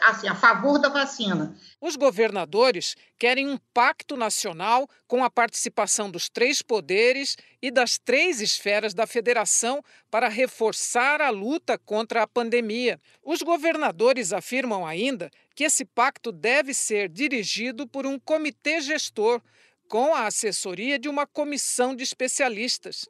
assim, 0.08 0.28
a 0.28 0.36
favor 0.36 0.78
da 0.78 0.90
vacina. 0.90 1.54
Os 1.82 1.96
governadores 1.96 2.96
querem 3.18 3.50
um 3.50 3.58
pacto 3.74 4.16
nacional 4.16 4.88
com 5.08 5.24
a 5.24 5.32
participação 5.32 6.12
dos 6.12 6.30
três 6.30 6.62
poderes 6.62 7.36
e 7.60 7.72
das 7.72 7.98
três 7.98 8.40
esferas 8.40 8.94
da 8.94 9.08
federação 9.08 9.84
para 10.12 10.30
reforçar 10.30 11.20
a 11.22 11.32
luta 11.32 11.80
contra 11.80 12.22
a 12.22 12.28
pandemia. 12.28 13.02
Os 13.24 13.42
governadores 13.42 14.32
afirmam 14.32 14.86
ainda 14.86 15.32
que 15.56 15.64
esse 15.64 15.84
pacto 15.84 16.32
deve 16.32 16.72
ser 16.72 17.10
dirigido 17.10 17.88
por 17.88 18.06
um 18.06 18.20
comitê 18.20 18.80
gestor, 18.80 19.42
com 19.90 20.14
a 20.14 20.28
assessoria 20.28 21.00
de 21.00 21.10
uma 21.10 21.26
comissão 21.26 21.96
de 21.96 22.04
especialistas. 22.04 23.10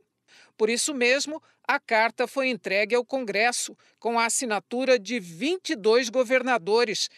Por 0.58 0.70
isso 0.70 0.94
mesmo, 0.94 1.42
a 1.68 1.80
carta 1.80 2.28
foi 2.28 2.50
entregue 2.50 2.96
ao 2.96 3.06
Congresso, 3.06 3.78
com 4.00 4.20
a 4.20 4.26
assinatura 4.26 4.98
de 5.00 5.20
22 5.20 6.10
governadores 6.10 7.10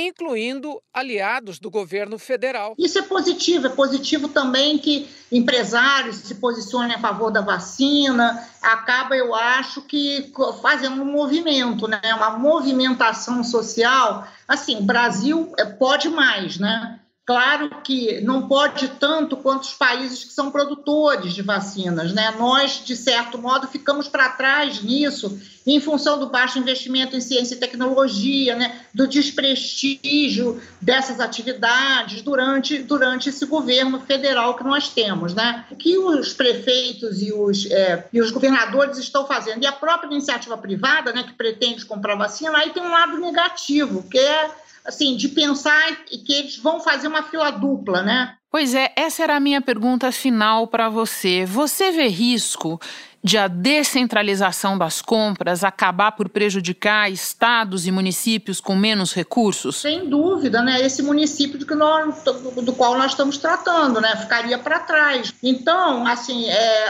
incluindo 0.00 0.80
aliados 0.92 1.58
do 1.58 1.70
governo 1.70 2.18
federal. 2.18 2.74
Isso 2.78 2.98
é 2.98 3.02
positivo, 3.02 3.66
é 3.66 3.70
positivo 3.70 4.28
também 4.28 4.78
que 4.78 5.08
empresários 5.30 6.16
se 6.16 6.36
posicionem 6.36 6.96
a 6.96 7.00
favor 7.00 7.30
da 7.30 7.40
vacina, 7.40 8.46
acaba, 8.60 9.16
eu 9.16 9.34
acho, 9.34 9.82
que 9.82 10.32
fazendo 10.60 11.02
um 11.02 11.12
movimento, 11.12 11.86
né? 11.86 12.00
uma 12.14 12.38
movimentação 12.38 13.42
social. 13.44 14.26
Assim, 14.46 14.82
Brasil 14.82 15.52
é, 15.58 15.64
pode 15.64 16.08
mais, 16.08 16.58
né? 16.58 16.98
Claro 17.24 17.82
que 17.84 18.20
não 18.22 18.48
pode 18.48 18.88
tanto 18.98 19.36
quanto 19.36 19.62
os 19.62 19.74
países 19.74 20.24
que 20.24 20.32
são 20.32 20.50
produtores 20.50 21.32
de 21.32 21.40
vacinas, 21.40 22.12
né? 22.12 22.34
Nós, 22.36 22.82
de 22.84 22.96
certo 22.96 23.38
modo, 23.38 23.68
ficamos 23.68 24.08
para 24.08 24.30
trás 24.30 24.82
nisso, 24.82 25.40
em 25.64 25.80
função 25.80 26.18
do 26.18 26.30
baixo 26.30 26.58
investimento 26.58 27.14
em 27.14 27.20
ciência 27.20 27.54
e 27.54 27.58
tecnologia, 27.58 28.56
né? 28.56 28.80
Do 28.92 29.06
desprestígio 29.06 30.60
dessas 30.80 31.20
atividades 31.20 32.22
durante, 32.22 32.78
durante 32.78 33.28
esse 33.28 33.46
governo 33.46 34.00
federal 34.00 34.56
que 34.56 34.64
nós 34.64 34.88
temos, 34.88 35.32
né? 35.32 35.64
O 35.70 35.76
que 35.76 35.96
os 35.96 36.32
prefeitos 36.32 37.22
e 37.22 37.32
os, 37.32 37.70
é, 37.70 38.04
e 38.12 38.20
os 38.20 38.32
governadores 38.32 38.98
estão 38.98 39.28
fazendo, 39.28 39.62
e 39.62 39.66
a 39.66 39.70
própria 39.70 40.08
iniciativa 40.08 40.58
privada, 40.58 41.12
né, 41.12 41.22
que 41.22 41.34
pretende 41.34 41.86
comprar 41.86 42.16
vacina, 42.16 42.58
aí 42.58 42.70
tem 42.70 42.82
um 42.82 42.90
lado 42.90 43.16
negativo, 43.18 44.02
que 44.10 44.18
é 44.18 44.50
assim, 44.84 45.16
de 45.16 45.28
pensar 45.28 46.04
que 46.04 46.32
eles 46.32 46.56
vão 46.56 46.80
fazer 46.80 47.08
uma 47.08 47.22
fila 47.22 47.50
dupla, 47.50 48.02
né? 48.02 48.34
Pois 48.50 48.74
é, 48.74 48.92
essa 48.96 49.22
era 49.22 49.36
a 49.36 49.40
minha 49.40 49.62
pergunta 49.62 50.12
final 50.12 50.66
para 50.66 50.88
você. 50.88 51.46
Você 51.46 51.90
vê 51.90 52.08
risco 52.08 52.78
de 53.24 53.38
a 53.38 53.46
descentralização 53.46 54.76
das 54.76 55.00
compras 55.00 55.62
acabar 55.62 56.12
por 56.12 56.28
prejudicar 56.28 57.10
estados 57.10 57.86
e 57.86 57.92
municípios 57.92 58.60
com 58.60 58.74
menos 58.74 59.14
recursos? 59.14 59.76
Sem 59.76 60.08
dúvida, 60.08 60.60
né? 60.60 60.84
Esse 60.84 61.02
município 61.02 61.58
do, 61.58 61.76
nós, 61.76 62.22
do 62.62 62.72
qual 62.72 62.98
nós 62.98 63.12
estamos 63.12 63.38
tratando, 63.38 64.00
né? 64.00 64.16
Ficaria 64.16 64.58
para 64.58 64.80
trás. 64.80 65.32
Então, 65.42 66.04
assim, 66.06 66.48
é, 66.48 66.88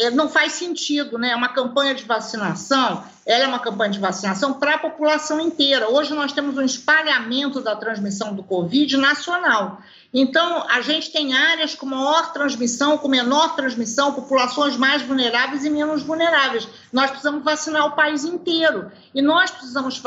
é, 0.00 0.10
não 0.10 0.28
faz 0.28 0.52
sentido, 0.52 1.18
né? 1.18 1.34
Uma 1.34 1.48
campanha 1.48 1.94
de 1.94 2.04
vacinação 2.04 3.02
ela 3.30 3.44
é 3.44 3.46
uma 3.46 3.60
campanha 3.60 3.92
de 3.92 4.00
vacinação 4.00 4.54
para 4.54 4.74
a 4.74 4.78
população 4.78 5.40
inteira. 5.40 5.88
Hoje 5.88 6.12
nós 6.12 6.32
temos 6.32 6.58
um 6.58 6.64
espalhamento 6.64 7.60
da 7.60 7.76
transmissão 7.76 8.34
do 8.34 8.42
Covid 8.42 8.96
nacional. 8.96 9.80
Então, 10.12 10.68
a 10.68 10.80
gente 10.80 11.12
tem 11.12 11.32
áreas 11.32 11.76
com 11.76 11.86
maior 11.86 12.32
transmissão, 12.32 12.98
com 12.98 13.06
menor 13.06 13.54
transmissão, 13.54 14.14
populações 14.14 14.76
mais 14.76 15.02
vulneráveis 15.02 15.64
e 15.64 15.70
menos 15.70 16.02
vulneráveis. 16.02 16.66
Nós 16.92 17.08
precisamos 17.10 17.44
vacinar 17.44 17.86
o 17.86 17.92
país 17.92 18.24
inteiro. 18.24 18.90
E 19.14 19.22
nós 19.22 19.52
precisamos 19.52 20.02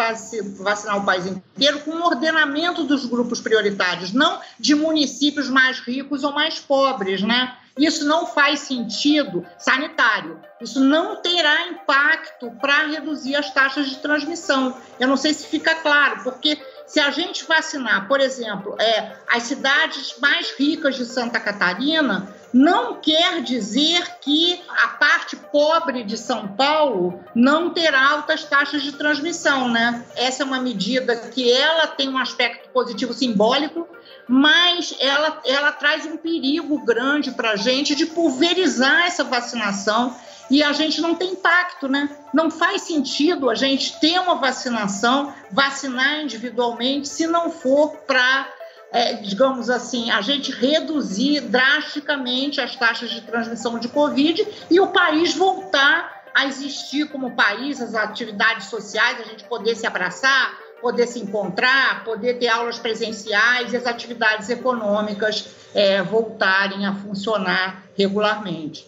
vacinar 0.60 0.98
o 0.98 1.06
país 1.06 1.26
inteiro 1.26 1.80
com 1.80 1.92
um 1.92 2.04
ordenamento 2.04 2.84
dos 2.84 3.06
grupos 3.06 3.40
prioritários, 3.40 4.12
não 4.12 4.42
de 4.60 4.76
municípios 4.76 5.50
mais 5.50 5.80
ricos 5.80 6.26
ou 6.26 6.34
mais 6.34 6.60
pobres, 6.60 7.22
né? 7.22 7.56
Isso 7.78 8.06
não 8.06 8.28
faz 8.28 8.62
sentido 8.62 9.46
sanitário. 9.58 10.40
Isso 10.62 10.80
não 10.80 11.16
terá 11.22 11.68
impacto 11.68 12.52
para 12.62 12.88
reduzir 12.88 13.36
as 13.36 13.52
taxas 13.52 13.90
de 13.90 13.98
transmissão. 13.98 14.78
Eu 15.00 15.08
não 15.08 15.18
sei 15.18 15.34
se 15.34 15.48
fica 15.48 15.74
claro, 15.76 16.24
porque 16.24 16.62
se 16.86 17.00
a 17.00 17.10
gente 17.10 17.46
vacinar, 17.46 18.08
por 18.08 18.20
exemplo, 18.20 18.76
é, 18.80 19.14
as 19.28 19.44
cidades 19.44 20.16
mais 20.20 20.52
ricas 20.52 20.96
de 20.96 21.06
Santa 21.06 21.40
Catarina, 21.40 22.32
não 22.54 23.02
quer 23.02 23.42
dizer 23.42 24.20
que 24.22 24.62
a 24.70 24.90
parte 24.90 25.36
pobre 25.36 26.04
de 26.04 26.16
São 26.16 26.48
Paulo 26.50 27.20
não 27.34 27.72
terá 27.72 28.12
altas 28.12 28.44
taxas 28.44 28.84
de 28.84 28.92
transmissão, 28.92 29.68
né? 29.68 30.06
Essa 30.16 30.44
é 30.44 30.46
uma 30.46 30.62
medida 30.62 31.16
que 31.16 31.52
ela 31.52 31.88
tem 31.88 32.08
um 32.08 32.18
aspecto 32.18 32.70
positivo 32.70 33.12
simbólico, 33.12 33.88
mas 34.28 34.96
ela, 35.00 35.42
ela 35.46 35.72
traz 35.72 36.06
um 36.06 36.18
perigo 36.18 36.80
grande 36.80 37.32
para 37.32 37.52
a 37.52 37.56
gente 37.56 37.96
de 37.96 38.06
pulverizar 38.06 39.06
essa 39.06 39.24
vacinação 39.24 40.16
e 40.50 40.62
a 40.62 40.74
gente 40.74 41.02
não 41.02 41.16
tem 41.16 41.32
impacto, 41.32 41.88
né? 41.88 42.10
Não 42.34 42.52
faz 42.52 42.84
sentido 42.84 43.50
a 43.50 43.56
gente 43.56 44.00
ter 44.00 44.20
uma 44.20 44.36
vacinação, 44.36 45.34
vacinar 45.52 46.22
individualmente, 46.22 47.08
se 47.08 47.26
não 47.26 47.50
for 47.50 47.96
para, 48.06 48.50
é, 48.92 49.14
digamos 49.14 49.70
assim, 49.70 50.12
a 50.12 50.22
gente 50.22 50.52
reduzir 50.52 51.42
drasticamente 51.42 52.62
as 52.62 52.76
taxas 52.76 53.10
de 53.10 53.22
transmissão 53.22 53.80
de 53.80 53.88
Covid 53.88 54.48
e 54.70 54.80
o 54.80 54.88
país 54.88 55.34
voltar 55.34 56.24
a 56.36 56.46
existir 56.46 57.10
como 57.10 57.36
país, 57.36 57.80
as 57.82 57.94
atividades 57.94 58.68
sociais, 58.68 59.20
a 59.20 59.24
gente 59.24 59.44
poder 59.46 59.76
se 59.76 59.86
abraçar, 59.86 60.58
poder 60.84 61.08
se 61.08 61.20
encontrar, 61.20 62.04
poder 62.04 62.38
ter 62.38 62.50
aulas 62.50 62.78
presenciais 62.78 63.72
e 63.72 63.78
as 63.78 63.88
atividades 63.88 64.50
econômicas 64.50 65.48
é, 65.74 66.04
voltarem 66.04 66.86
a 66.86 66.94
funcionar 66.94 67.86
regularmente. 67.98 68.86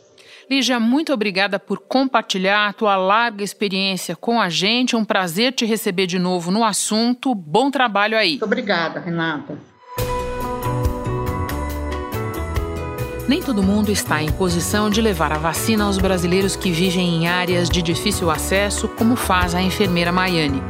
Lígia, 0.47 0.79
muito 0.79 1.11
obrigada 1.11 1.57
por 1.57 1.79
compartilhar 1.79 2.67
a 2.67 2.73
tua 2.73 2.95
larga 2.97 3.43
experiência 3.43 4.15
com 4.15 4.39
a 4.39 4.49
gente. 4.49 4.93
É 4.93 4.97
um 4.97 5.05
prazer 5.05 5.53
te 5.53 5.65
receber 5.65 6.05
de 6.05 6.19
novo 6.19 6.51
no 6.51 6.63
assunto. 6.63 7.33
Bom 7.33 7.71
trabalho 7.71 8.15
aí. 8.15 8.31
Muito 8.31 8.45
obrigada, 8.45 8.99
Renata. 8.99 9.57
Nem 13.27 13.41
todo 13.41 13.63
mundo 13.63 13.91
está 13.91 14.21
em 14.21 14.31
posição 14.31 14.87
de 14.87 15.01
levar 15.01 15.31
a 15.31 15.39
vacina 15.39 15.85
aos 15.85 15.97
brasileiros 15.97 16.55
que 16.55 16.71
vivem 16.71 17.15
em 17.15 17.27
áreas 17.27 17.67
de 17.67 17.81
difícil 17.81 18.29
acesso, 18.29 18.87
como 18.87 19.15
faz 19.15 19.55
a 19.55 19.61
enfermeira 19.61 20.11
Maiane. 20.11 20.61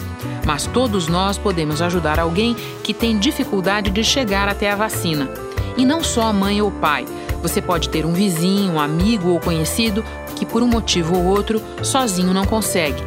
Mas 0.45 0.65
todos 0.65 1.09
nós 1.09 1.37
podemos 1.37 1.81
ajudar 1.81 2.17
alguém 2.17 2.55
que 2.81 2.93
tem 2.93 3.19
dificuldade 3.19 3.89
de 3.91 4.03
chegar 4.05 4.47
até 4.47 4.71
a 4.71 4.75
vacina. 4.75 5.29
E 5.75 5.85
não 5.85 6.01
só 6.01 6.27
a 6.27 6.33
mãe 6.33 6.61
ou 6.61 6.71
pai. 6.71 7.05
Você 7.41 7.61
pode 7.61 7.89
ter 7.89 8.05
um 8.05 8.13
vizinho, 8.13 8.73
um 8.73 8.79
amigo 8.79 9.29
ou 9.29 9.39
conhecido 9.39 10.03
que, 10.37 10.45
por 10.45 10.63
um 10.63 10.67
motivo 10.67 11.17
ou 11.17 11.25
outro, 11.25 11.61
sozinho 11.83 12.33
não 12.33 12.45
consegue. 12.45 13.03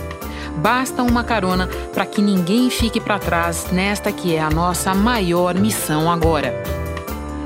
Basta 0.59 1.03
uma 1.03 1.25
carona 1.25 1.69
para 1.95 2.05
que 2.05 2.21
ninguém 2.21 2.69
fique 2.69 3.01
para 3.01 3.19
trás 3.19 3.69
nesta 3.73 4.13
que 4.13 4.35
é 4.35 4.41
a 4.41 4.51
nossa 4.51 4.95
maior 4.95 5.55
missão 5.55 6.11
agora. 6.11 6.78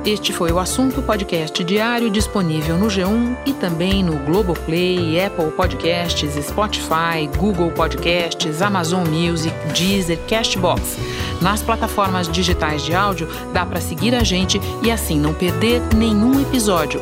Este 0.04 0.32
foi 0.32 0.50
o 0.50 0.58
assunto 0.58 1.00
podcast 1.00 1.62
diário 1.62 2.10
disponível 2.10 2.76
no 2.76 2.86
G1 2.86 3.36
e 3.46 3.52
também 3.52 4.02
no 4.02 4.16
Globoplay, 4.16 5.24
Apple 5.24 5.52
Podcasts, 5.52 6.34
Spotify, 6.44 7.28
Google 7.38 7.70
Podcasts, 7.70 8.60
Amazon 8.60 9.06
Music, 9.06 9.54
Deezer, 9.72 10.18
Castbox. 10.28 10.98
Nas 11.40 11.62
plataformas 11.62 12.26
digitais 12.26 12.82
de 12.82 12.92
áudio 12.92 13.28
dá 13.52 13.64
para 13.64 13.80
seguir 13.80 14.12
a 14.12 14.24
gente 14.24 14.60
e 14.82 14.90
assim 14.90 15.20
não 15.20 15.32
perder 15.32 15.80
nenhum 15.94 16.40
episódio. 16.40 17.00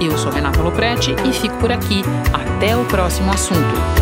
Eu 0.00 0.18
sou 0.18 0.32
Renata 0.32 0.60
Loprete 0.60 1.14
e 1.24 1.32
fico 1.32 1.56
por 1.58 1.70
aqui. 1.70 2.02
Até 2.32 2.76
o 2.76 2.84
próximo 2.86 3.30
assunto. 3.30 4.01